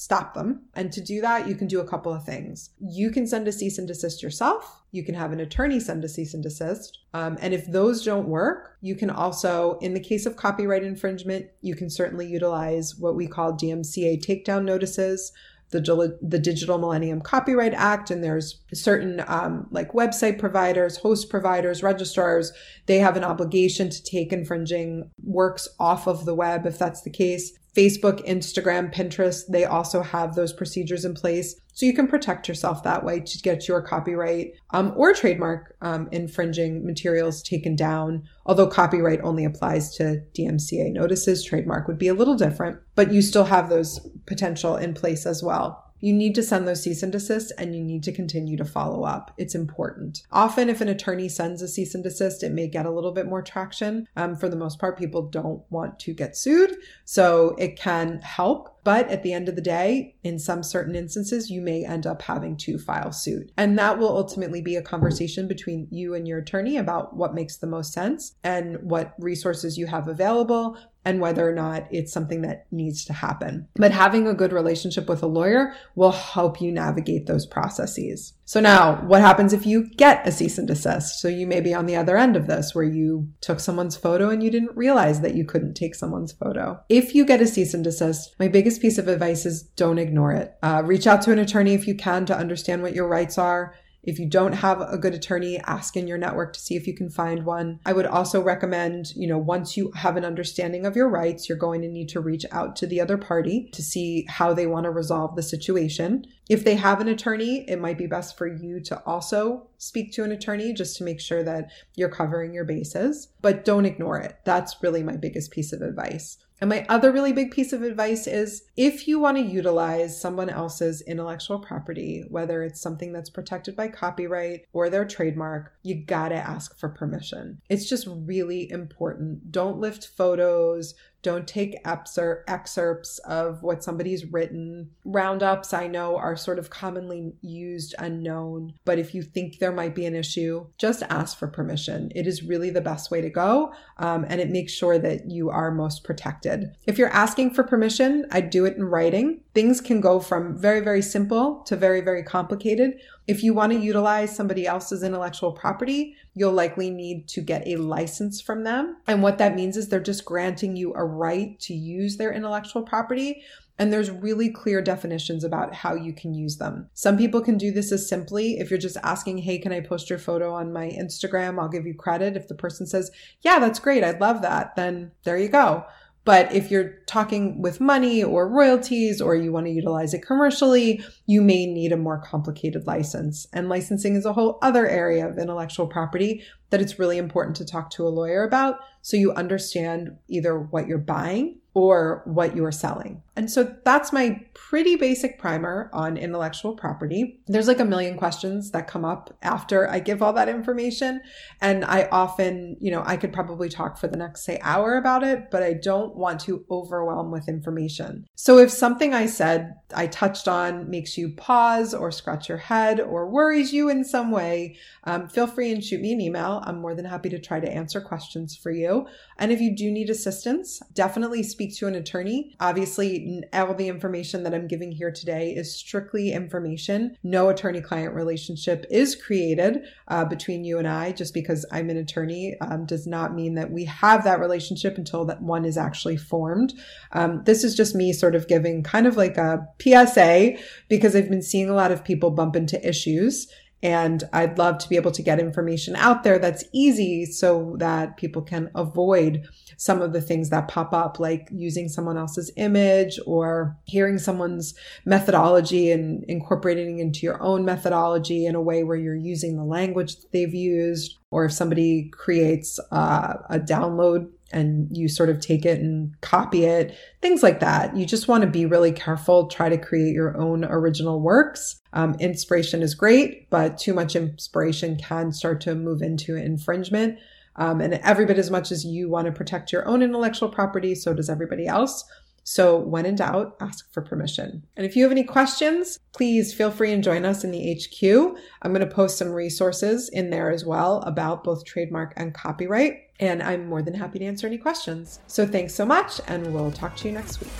stop 0.00 0.32
them. 0.32 0.62
And 0.72 0.90
to 0.92 1.00
do 1.02 1.20
that, 1.20 1.46
you 1.46 1.54
can 1.54 1.66
do 1.66 1.80
a 1.80 1.86
couple 1.86 2.10
of 2.10 2.24
things. 2.24 2.70
You 2.80 3.10
can 3.10 3.26
send 3.26 3.46
a 3.46 3.52
cease 3.52 3.76
and 3.76 3.86
desist 3.86 4.22
yourself. 4.22 4.80
You 4.92 5.04
can 5.04 5.14
have 5.14 5.30
an 5.30 5.40
attorney 5.40 5.78
send 5.78 6.02
a 6.04 6.08
cease 6.08 6.32
and 6.32 6.42
desist. 6.42 7.00
Um, 7.12 7.36
and 7.38 7.52
if 7.52 7.66
those 7.66 8.02
don't 8.02 8.26
work, 8.26 8.78
you 8.80 8.94
can 8.94 9.10
also, 9.10 9.76
in 9.82 9.92
the 9.92 10.00
case 10.00 10.24
of 10.24 10.36
copyright 10.36 10.84
infringement, 10.84 11.48
you 11.60 11.76
can 11.76 11.90
certainly 11.90 12.26
utilize 12.26 12.96
what 12.96 13.14
we 13.14 13.26
call 13.26 13.52
DMCA 13.52 14.24
takedown 14.24 14.64
notices 14.64 15.32
the, 15.70 16.18
the 16.20 16.38
Digital 16.38 16.78
Millennium 16.78 17.20
Copyright 17.20 17.74
Act, 17.74 18.10
and 18.10 18.24
there's 18.24 18.60
certain 18.72 19.22
um, 19.28 19.68
like 19.70 19.92
website 19.92 20.38
providers, 20.38 20.96
host 20.96 21.28
providers, 21.30 21.82
registrars. 21.82 22.52
They 22.86 22.98
have 22.98 23.16
an 23.16 23.22
obligation 23.22 23.88
to 23.90 24.02
take 24.02 24.32
infringing 24.32 25.10
works 25.22 25.68
off 25.78 26.08
of 26.08 26.24
the 26.24 26.34
web 26.34 26.66
if 26.66 26.78
that's 26.78 27.02
the 27.02 27.10
case. 27.10 27.52
Facebook, 27.76 28.26
Instagram, 28.26 28.92
Pinterest, 28.92 29.46
they 29.48 29.64
also 29.64 30.02
have 30.02 30.34
those 30.34 30.52
procedures 30.52 31.04
in 31.04 31.14
place. 31.14 31.54
So 31.72 31.86
you 31.86 31.94
can 31.94 32.08
protect 32.08 32.48
yourself 32.48 32.82
that 32.82 33.04
way 33.04 33.20
to 33.20 33.38
get 33.38 33.68
your 33.68 33.80
copyright 33.80 34.52
um, 34.70 34.92
or 34.96 35.14
trademark 35.14 35.76
um, 35.80 36.08
infringing 36.12 36.84
materials 36.84 37.42
taken 37.42 37.76
down. 37.76 38.24
Although 38.44 38.66
copyright 38.66 39.20
only 39.22 39.44
applies 39.44 39.94
to 39.96 40.22
DMCA 40.36 40.92
notices, 40.92 41.44
trademark 41.44 41.86
would 41.86 41.98
be 41.98 42.08
a 42.08 42.14
little 42.14 42.36
different, 42.36 42.78
but 42.96 43.12
you 43.12 43.22
still 43.22 43.44
have 43.44 43.68
those 43.68 44.00
potential 44.26 44.76
in 44.76 44.94
place 44.94 45.24
as 45.24 45.42
well 45.42 45.89
you 46.00 46.12
need 46.12 46.34
to 46.34 46.42
send 46.42 46.66
those 46.66 46.82
cease 46.82 47.02
and 47.02 47.12
desist 47.12 47.52
and 47.58 47.74
you 47.74 47.82
need 47.82 48.02
to 48.04 48.12
continue 48.12 48.56
to 48.56 48.64
follow 48.64 49.04
up. 49.04 49.32
It's 49.38 49.54
important. 49.54 50.22
Often, 50.30 50.68
if 50.68 50.80
an 50.80 50.88
attorney 50.88 51.28
sends 51.28 51.62
a 51.62 51.68
cease 51.68 51.94
and 51.94 52.02
desist, 52.02 52.42
it 52.42 52.52
may 52.52 52.66
get 52.66 52.86
a 52.86 52.90
little 52.90 53.12
bit 53.12 53.26
more 53.26 53.42
traction. 53.42 54.06
Um, 54.16 54.36
for 54.36 54.48
the 54.48 54.56
most 54.56 54.78
part, 54.78 54.98
people 54.98 55.22
don't 55.22 55.62
want 55.70 55.98
to 56.00 56.14
get 56.14 56.36
sued. 56.36 56.76
So 57.04 57.54
it 57.58 57.76
can 57.76 58.20
help. 58.22 58.79
But 58.84 59.08
at 59.08 59.22
the 59.22 59.32
end 59.32 59.48
of 59.48 59.56
the 59.56 59.62
day, 59.62 60.16
in 60.22 60.38
some 60.38 60.62
certain 60.62 60.94
instances, 60.94 61.50
you 61.50 61.60
may 61.60 61.84
end 61.84 62.06
up 62.06 62.22
having 62.22 62.56
to 62.58 62.78
file 62.78 63.12
suit. 63.12 63.52
And 63.56 63.78
that 63.78 63.98
will 63.98 64.16
ultimately 64.16 64.62
be 64.62 64.76
a 64.76 64.82
conversation 64.82 65.48
between 65.48 65.88
you 65.90 66.14
and 66.14 66.26
your 66.26 66.38
attorney 66.38 66.76
about 66.76 67.16
what 67.16 67.34
makes 67.34 67.56
the 67.56 67.66
most 67.66 67.92
sense 67.92 68.34
and 68.42 68.78
what 68.82 69.14
resources 69.18 69.76
you 69.76 69.86
have 69.86 70.08
available 70.08 70.76
and 71.04 71.20
whether 71.20 71.48
or 71.48 71.54
not 71.54 71.86
it's 71.90 72.12
something 72.12 72.42
that 72.42 72.66
needs 72.70 73.04
to 73.06 73.12
happen. 73.12 73.66
But 73.74 73.92
having 73.92 74.26
a 74.26 74.34
good 74.34 74.52
relationship 74.52 75.08
with 75.08 75.22
a 75.22 75.26
lawyer 75.26 75.74
will 75.94 76.12
help 76.12 76.60
you 76.60 76.70
navigate 76.70 77.26
those 77.26 77.46
processes. 77.46 78.34
So 78.50 78.58
now 78.58 78.96
what 79.02 79.20
happens 79.20 79.52
if 79.52 79.64
you 79.64 79.88
get 79.90 80.26
a 80.26 80.32
cease 80.32 80.58
and 80.58 80.66
desist? 80.66 81.20
So 81.20 81.28
you 81.28 81.46
may 81.46 81.60
be 81.60 81.72
on 81.72 81.86
the 81.86 81.94
other 81.94 82.16
end 82.16 82.34
of 82.34 82.48
this 82.48 82.74
where 82.74 82.82
you 82.82 83.28
took 83.40 83.60
someone's 83.60 83.96
photo 83.96 84.28
and 84.28 84.42
you 84.42 84.50
didn't 84.50 84.76
realize 84.76 85.20
that 85.20 85.36
you 85.36 85.44
couldn't 85.44 85.74
take 85.74 85.94
someone's 85.94 86.32
photo. 86.32 86.82
If 86.88 87.14
you 87.14 87.24
get 87.24 87.40
a 87.40 87.46
cease 87.46 87.74
and 87.74 87.84
desist, 87.84 88.34
my 88.40 88.48
biggest 88.48 88.82
piece 88.82 88.98
of 88.98 89.06
advice 89.06 89.46
is 89.46 89.62
don't 89.62 90.00
ignore 90.00 90.32
it. 90.32 90.54
Uh, 90.64 90.82
reach 90.84 91.06
out 91.06 91.22
to 91.22 91.30
an 91.30 91.38
attorney 91.38 91.74
if 91.74 91.86
you 91.86 91.94
can 91.94 92.26
to 92.26 92.36
understand 92.36 92.82
what 92.82 92.92
your 92.92 93.06
rights 93.06 93.38
are 93.38 93.72
if 94.02 94.18
you 94.18 94.28
don't 94.28 94.52
have 94.52 94.80
a 94.80 94.98
good 94.98 95.14
attorney, 95.14 95.58
ask 95.60 95.96
in 95.96 96.08
your 96.08 96.18
network 96.18 96.52
to 96.54 96.60
see 96.60 96.76
if 96.76 96.86
you 96.86 96.94
can 96.94 97.10
find 97.10 97.44
one. 97.44 97.80
I 97.84 97.92
would 97.92 98.06
also 98.06 98.42
recommend, 98.42 99.14
you 99.14 99.26
know, 99.26 99.38
once 99.38 99.76
you 99.76 99.92
have 99.94 100.16
an 100.16 100.24
understanding 100.24 100.86
of 100.86 100.96
your 100.96 101.08
rights, 101.08 101.48
you're 101.48 101.58
going 101.58 101.82
to 101.82 101.88
need 101.88 102.08
to 102.10 102.20
reach 102.20 102.46
out 102.50 102.76
to 102.76 102.86
the 102.86 103.00
other 103.00 103.18
party 103.18 103.68
to 103.72 103.82
see 103.82 104.24
how 104.28 104.54
they 104.54 104.66
want 104.66 104.84
to 104.84 104.90
resolve 104.90 105.36
the 105.36 105.42
situation. 105.42 106.24
If 106.48 106.64
they 106.64 106.76
have 106.76 107.00
an 107.00 107.08
attorney, 107.08 107.64
it 107.68 107.80
might 107.80 107.98
be 107.98 108.06
best 108.06 108.36
for 108.38 108.46
you 108.46 108.80
to 108.80 109.02
also 109.04 109.68
speak 109.78 110.12
to 110.14 110.24
an 110.24 110.32
attorney 110.32 110.72
just 110.72 110.96
to 110.96 111.04
make 111.04 111.20
sure 111.20 111.42
that 111.42 111.70
you're 111.94 112.08
covering 112.08 112.54
your 112.54 112.64
bases, 112.64 113.28
but 113.40 113.64
don't 113.64 113.86
ignore 113.86 114.18
it. 114.18 114.38
That's 114.44 114.82
really 114.82 115.02
my 115.02 115.16
biggest 115.16 115.50
piece 115.50 115.72
of 115.72 115.82
advice. 115.82 116.38
And 116.60 116.68
my 116.68 116.84
other 116.88 117.10
really 117.10 117.32
big 117.32 117.50
piece 117.50 117.72
of 117.72 117.82
advice 117.82 118.26
is 118.26 118.64
if 118.76 119.08
you 119.08 119.18
want 119.18 119.38
to 119.38 119.42
utilize 119.42 120.20
someone 120.20 120.50
else's 120.50 121.00
intellectual 121.02 121.58
property, 121.58 122.24
whether 122.28 122.62
it's 122.62 122.80
something 122.80 123.12
that's 123.12 123.30
protected 123.30 123.74
by 123.74 123.88
copyright 123.88 124.66
or 124.72 124.90
their 124.90 125.06
trademark, 125.06 125.72
you 125.82 125.94
gotta 125.94 126.36
ask 126.36 126.78
for 126.78 126.90
permission. 126.90 127.60
It's 127.70 127.88
just 127.88 128.06
really 128.10 128.70
important. 128.70 129.50
Don't 129.50 129.80
lift 129.80 130.08
photos, 130.08 130.94
don't 131.22 131.46
take 131.46 131.76
excerpts 131.84 133.18
of 133.20 133.62
what 133.62 133.84
somebody's 133.84 134.24
written. 134.24 134.90
Roundups, 135.04 135.72
I 135.72 135.86
know, 135.86 136.16
are 136.16 136.36
sort 136.36 136.58
of 136.58 136.70
commonly 136.70 137.32
used 137.42 137.94
unknown, 137.98 138.74
but 138.84 138.98
if 138.98 139.14
you 139.14 139.22
think 139.22 139.58
there 139.58 139.72
might 139.72 139.94
be 139.94 140.06
an 140.06 140.14
issue, 140.14 140.66
just 140.78 141.02
ask 141.04 141.38
for 141.38 141.48
permission. 141.48 142.10
It 142.14 142.26
is 142.26 142.42
really 142.42 142.70
the 142.70 142.80
best 142.80 143.10
way 143.10 143.20
to 143.20 143.30
go, 143.30 143.72
um, 143.98 144.24
and 144.28 144.40
it 144.40 144.50
makes 144.50 144.72
sure 144.72 144.98
that 144.98 145.30
you 145.30 145.50
are 145.50 145.70
most 145.70 146.04
protected. 146.04 146.74
If 146.86 146.98
you're 146.98 147.08
asking 147.08 147.54
for 147.54 147.64
permission, 147.64 148.26
I'd 148.30 148.50
do 148.50 148.64
it 148.64 148.76
in 148.76 148.84
writing. 148.84 149.40
Things 149.54 149.80
can 149.80 150.00
go 150.00 150.20
from 150.20 150.56
very, 150.56 150.80
very 150.80 151.02
simple 151.02 151.62
to 151.64 151.76
very, 151.76 152.00
very 152.00 152.22
complicated. 152.22 153.00
If 153.30 153.44
you 153.44 153.54
want 153.54 153.72
to 153.72 153.78
utilize 153.78 154.34
somebody 154.34 154.66
else's 154.66 155.04
intellectual 155.04 155.52
property, 155.52 156.16
you'll 156.34 156.50
likely 156.50 156.90
need 156.90 157.28
to 157.28 157.40
get 157.40 157.62
a 157.64 157.76
license 157.76 158.40
from 158.40 158.64
them. 158.64 158.96
And 159.06 159.22
what 159.22 159.38
that 159.38 159.54
means 159.54 159.76
is 159.76 159.88
they're 159.88 160.00
just 160.00 160.24
granting 160.24 160.74
you 160.74 160.92
a 160.94 161.04
right 161.04 161.56
to 161.60 161.72
use 161.72 162.16
their 162.16 162.32
intellectual 162.32 162.82
property. 162.82 163.44
And 163.78 163.92
there's 163.92 164.10
really 164.10 164.50
clear 164.50 164.82
definitions 164.82 165.44
about 165.44 165.72
how 165.76 165.94
you 165.94 166.12
can 166.12 166.34
use 166.34 166.56
them. 166.56 166.90
Some 166.94 167.16
people 167.16 167.40
can 167.40 167.56
do 167.56 167.70
this 167.70 167.92
as 167.92 168.08
simply 168.08 168.58
if 168.58 168.68
you're 168.68 168.80
just 168.80 168.96
asking, 169.04 169.38
Hey, 169.38 169.58
can 169.58 169.70
I 169.70 169.78
post 169.78 170.10
your 170.10 170.18
photo 170.18 170.52
on 170.52 170.72
my 170.72 170.88
Instagram? 170.88 171.60
I'll 171.60 171.68
give 171.68 171.86
you 171.86 171.94
credit. 171.94 172.36
If 172.36 172.48
the 172.48 172.56
person 172.56 172.84
says, 172.84 173.12
Yeah, 173.42 173.60
that's 173.60 173.78
great. 173.78 174.02
I'd 174.02 174.20
love 174.20 174.42
that. 174.42 174.74
Then 174.74 175.12
there 175.22 175.38
you 175.38 175.48
go. 175.48 175.84
But 176.24 176.52
if 176.52 176.70
you're 176.70 176.98
talking 177.06 177.62
with 177.62 177.80
money 177.80 178.22
or 178.22 178.48
royalties 178.48 179.20
or 179.20 179.34
you 179.34 179.52
want 179.52 179.66
to 179.66 179.72
utilize 179.72 180.12
it 180.12 180.24
commercially, 180.24 181.02
you 181.26 181.40
may 181.40 181.66
need 181.66 181.92
a 181.92 181.96
more 181.96 182.20
complicated 182.20 182.86
license. 182.86 183.46
And 183.52 183.68
licensing 183.68 184.16
is 184.16 184.26
a 184.26 184.32
whole 184.32 184.58
other 184.60 184.86
area 184.86 185.26
of 185.28 185.38
intellectual 185.38 185.86
property 185.86 186.42
that 186.70 186.80
it's 186.80 186.98
really 186.98 187.18
important 187.18 187.56
to 187.56 187.64
talk 187.64 187.90
to 187.90 188.06
a 188.06 188.08
lawyer 188.08 188.44
about 188.44 188.78
so 189.02 189.16
you 189.16 189.32
understand 189.32 190.16
either 190.28 190.58
what 190.58 190.86
you're 190.86 190.98
buying 190.98 191.60
or 191.72 192.22
what 192.24 192.56
you 192.56 192.64
are 192.64 192.72
selling. 192.72 193.22
And 193.36 193.48
so 193.48 193.76
that's 193.84 194.12
my 194.12 194.44
pretty 194.54 194.96
basic 194.96 195.38
primer 195.38 195.88
on 195.92 196.16
intellectual 196.16 196.74
property. 196.74 197.40
There's 197.46 197.68
like 197.68 197.78
a 197.78 197.84
million 197.84 198.16
questions 198.16 198.72
that 198.72 198.88
come 198.88 199.04
up 199.04 199.36
after 199.42 199.88
I 199.88 200.00
give 200.00 200.20
all 200.20 200.32
that 200.32 200.48
information. 200.48 201.22
And 201.60 201.84
I 201.84 202.08
often, 202.10 202.76
you 202.80 202.90
know, 202.90 203.04
I 203.06 203.16
could 203.16 203.32
probably 203.32 203.68
talk 203.68 203.98
for 203.98 204.08
the 204.08 204.16
next, 204.16 204.44
say, 204.44 204.58
hour 204.62 204.96
about 204.96 205.22
it, 205.22 205.50
but 205.50 205.62
I 205.62 205.74
don't 205.74 206.16
want 206.16 206.40
to 206.40 206.64
overwhelm 206.70 207.30
with 207.30 207.48
information. 207.48 208.26
So 208.34 208.58
if 208.58 208.70
something 208.70 209.14
I 209.14 209.26
said 209.26 209.74
I 209.94 210.08
touched 210.08 210.48
on 210.48 210.90
makes 210.90 211.16
you 211.16 211.30
pause 211.30 211.94
or 211.94 212.10
scratch 212.10 212.48
your 212.48 212.58
head 212.58 212.98
or 213.00 213.30
worries 213.30 213.72
you 213.72 213.88
in 213.88 214.04
some 214.04 214.32
way, 214.32 214.76
um, 215.04 215.28
feel 215.28 215.46
free 215.46 215.70
and 215.70 215.84
shoot 215.84 216.00
me 216.00 216.12
an 216.12 216.20
I'm 216.64 216.80
more 216.80 216.94
than 216.94 217.04
happy 217.04 217.28
to 217.30 217.38
try 217.38 217.60
to 217.60 217.70
answer 217.70 218.00
questions 218.00 218.56
for 218.56 218.70
you. 218.70 219.06
And 219.38 219.52
if 219.52 219.60
you 219.60 219.74
do 219.74 219.90
need 219.90 220.10
assistance, 220.10 220.80
definitely 220.92 221.42
speak 221.42 221.76
to 221.76 221.86
an 221.86 221.94
attorney. 221.94 222.54
Obviously, 222.60 223.42
all 223.52 223.74
the 223.74 223.88
information 223.88 224.42
that 224.42 224.54
I'm 224.54 224.66
giving 224.66 224.92
here 224.92 225.10
today 225.10 225.50
is 225.50 225.74
strictly 225.74 226.32
information. 226.32 227.16
No 227.22 227.48
attorney 227.48 227.80
client 227.80 228.14
relationship 228.14 228.86
is 228.90 229.14
created 229.16 229.84
uh, 230.08 230.24
between 230.24 230.64
you 230.64 230.78
and 230.78 230.88
I. 230.88 231.12
Just 231.12 231.34
because 231.34 231.66
I'm 231.72 231.90
an 231.90 231.96
attorney 231.96 232.56
um, 232.60 232.86
does 232.86 233.06
not 233.06 233.34
mean 233.34 233.54
that 233.54 233.70
we 233.70 233.84
have 233.84 234.24
that 234.24 234.40
relationship 234.40 234.98
until 234.98 235.24
that 235.26 235.42
one 235.42 235.64
is 235.64 235.76
actually 235.76 236.16
formed. 236.16 236.74
Um, 237.12 237.42
this 237.44 237.64
is 237.64 237.74
just 237.74 237.94
me 237.94 238.12
sort 238.12 238.34
of 238.34 238.48
giving 238.48 238.82
kind 238.82 239.06
of 239.06 239.16
like 239.16 239.36
a 239.36 239.66
PSA 239.80 240.56
because 240.88 241.16
I've 241.16 241.30
been 241.30 241.42
seeing 241.42 241.68
a 241.68 241.74
lot 241.74 241.92
of 241.92 242.04
people 242.04 242.30
bump 242.30 242.56
into 242.56 242.86
issues 242.86 243.48
and 243.82 244.24
I'd 244.32 244.58
love 244.58 244.78
to 244.78 244.88
be 244.88 244.96
able 244.96 245.10
to 245.12 245.22
get 245.22 245.40
information 245.40 245.96
out 245.96 246.22
there 246.22 246.38
that's 246.38 246.64
easy 246.72 247.24
so 247.24 247.76
that 247.78 248.18
people 248.18 248.42
can 248.42 248.70
avoid 248.74 249.48
some 249.78 250.02
of 250.02 250.12
the 250.12 250.20
things 250.20 250.50
that 250.50 250.68
pop 250.68 250.92
up, 250.92 251.18
like 251.18 251.48
using 251.50 251.88
someone 251.88 252.18
else's 252.18 252.52
image 252.56 253.18
or 253.26 253.76
hearing 253.84 254.18
someone's 254.18 254.74
methodology 255.06 255.90
and 255.90 256.24
incorporating 256.24 256.98
into 256.98 257.20
your 257.20 257.42
own 257.42 257.64
methodology 257.64 258.44
in 258.44 258.54
a 258.54 258.60
way 258.60 258.84
where 258.84 258.98
you're 258.98 259.14
using 259.16 259.56
the 259.56 259.64
language 259.64 260.16
that 260.16 260.32
they've 260.32 260.54
used. 260.54 261.16
Or 261.30 261.46
if 261.46 261.52
somebody 261.52 262.10
creates 262.12 262.78
uh, 262.90 263.34
a 263.48 263.58
download 263.58 264.28
and 264.52 264.88
you 264.96 265.08
sort 265.08 265.28
of 265.28 265.40
take 265.40 265.64
it 265.64 265.80
and 265.80 266.18
copy 266.20 266.64
it, 266.64 266.96
things 267.22 267.42
like 267.42 267.60
that. 267.60 267.96
You 267.96 268.04
just 268.04 268.28
want 268.28 268.42
to 268.42 268.50
be 268.50 268.66
really 268.66 268.92
careful, 268.92 269.46
try 269.48 269.68
to 269.68 269.78
create 269.78 270.12
your 270.12 270.36
own 270.36 270.64
original 270.64 271.20
works. 271.20 271.80
Um, 271.92 272.14
inspiration 272.20 272.82
is 272.82 272.94
great, 272.94 273.48
but 273.50 273.78
too 273.78 273.94
much 273.94 274.16
inspiration 274.16 274.96
can 274.96 275.32
start 275.32 275.60
to 275.62 275.74
move 275.74 276.02
into 276.02 276.36
infringement. 276.36 277.18
Um, 277.56 277.80
and 277.80 277.94
every 277.94 278.26
bit 278.26 278.38
as 278.38 278.50
much 278.50 278.70
as 278.72 278.84
you 278.84 279.08
want 279.08 279.26
to 279.26 279.32
protect 279.32 279.72
your 279.72 279.86
own 279.86 280.02
intellectual 280.02 280.48
property, 280.48 280.94
so 280.94 281.12
does 281.12 281.28
everybody 281.28 281.66
else. 281.66 282.04
So, 282.42 282.78
when 282.78 283.06
in 283.06 283.16
doubt, 283.16 283.56
ask 283.60 283.92
for 283.92 284.02
permission. 284.02 284.64
And 284.76 284.86
if 284.86 284.96
you 284.96 285.02
have 285.02 285.12
any 285.12 285.24
questions, 285.24 285.98
please 286.12 286.54
feel 286.54 286.70
free 286.70 286.90
and 286.92 287.04
join 287.04 287.24
us 287.24 287.44
in 287.44 287.50
the 287.50 287.74
HQ. 287.74 288.36
I'm 288.62 288.72
going 288.72 288.86
to 288.86 288.92
post 288.92 289.18
some 289.18 289.30
resources 289.30 290.08
in 290.08 290.30
there 290.30 290.50
as 290.50 290.64
well 290.64 291.02
about 291.02 291.44
both 291.44 291.64
trademark 291.64 292.14
and 292.16 292.34
copyright. 292.34 292.94
And 293.20 293.42
I'm 293.42 293.68
more 293.68 293.82
than 293.82 293.94
happy 293.94 294.18
to 294.18 294.24
answer 294.24 294.46
any 294.46 294.58
questions. 294.58 295.20
So, 295.26 295.46
thanks 295.46 295.74
so 295.74 295.86
much, 295.86 296.20
and 296.26 296.52
we'll 296.52 296.72
talk 296.72 296.96
to 296.96 297.08
you 297.08 297.14
next 297.14 297.40
week. 297.40 297.50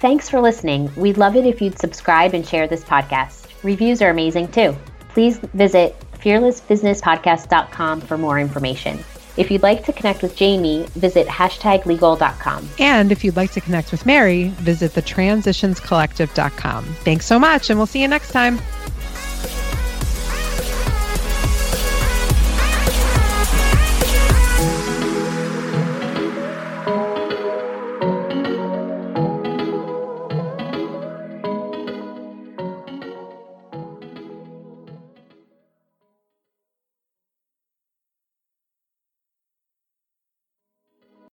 Thanks 0.00 0.30
for 0.30 0.40
listening. 0.40 0.90
We'd 0.96 1.18
love 1.18 1.36
it 1.36 1.44
if 1.44 1.60
you'd 1.60 1.78
subscribe 1.78 2.32
and 2.32 2.46
share 2.46 2.66
this 2.66 2.82
podcast. 2.82 3.46
Reviews 3.62 4.00
are 4.00 4.08
amazing 4.08 4.48
too. 4.48 4.74
Please 5.10 5.36
visit 5.52 5.94
fearlessbusinesspodcast.com 6.14 8.00
for 8.00 8.16
more 8.16 8.38
information. 8.38 9.04
If 9.36 9.50
you'd 9.50 9.62
like 9.62 9.84
to 9.86 9.92
connect 9.92 10.22
with 10.22 10.36
Jamie, 10.36 10.86
visit 10.90 11.26
hashtaglegal.com. 11.26 12.68
And 12.78 13.12
if 13.12 13.24
you'd 13.24 13.36
like 13.36 13.52
to 13.52 13.60
connect 13.60 13.90
with 13.90 14.06
Mary, 14.06 14.48
visit 14.58 14.92
thetransitionscollective.com. 14.92 16.84
Thanks 16.84 17.26
so 17.26 17.38
much, 17.38 17.70
and 17.70 17.78
we'll 17.78 17.86
see 17.86 18.02
you 18.02 18.08
next 18.08 18.32
time. 18.32 18.58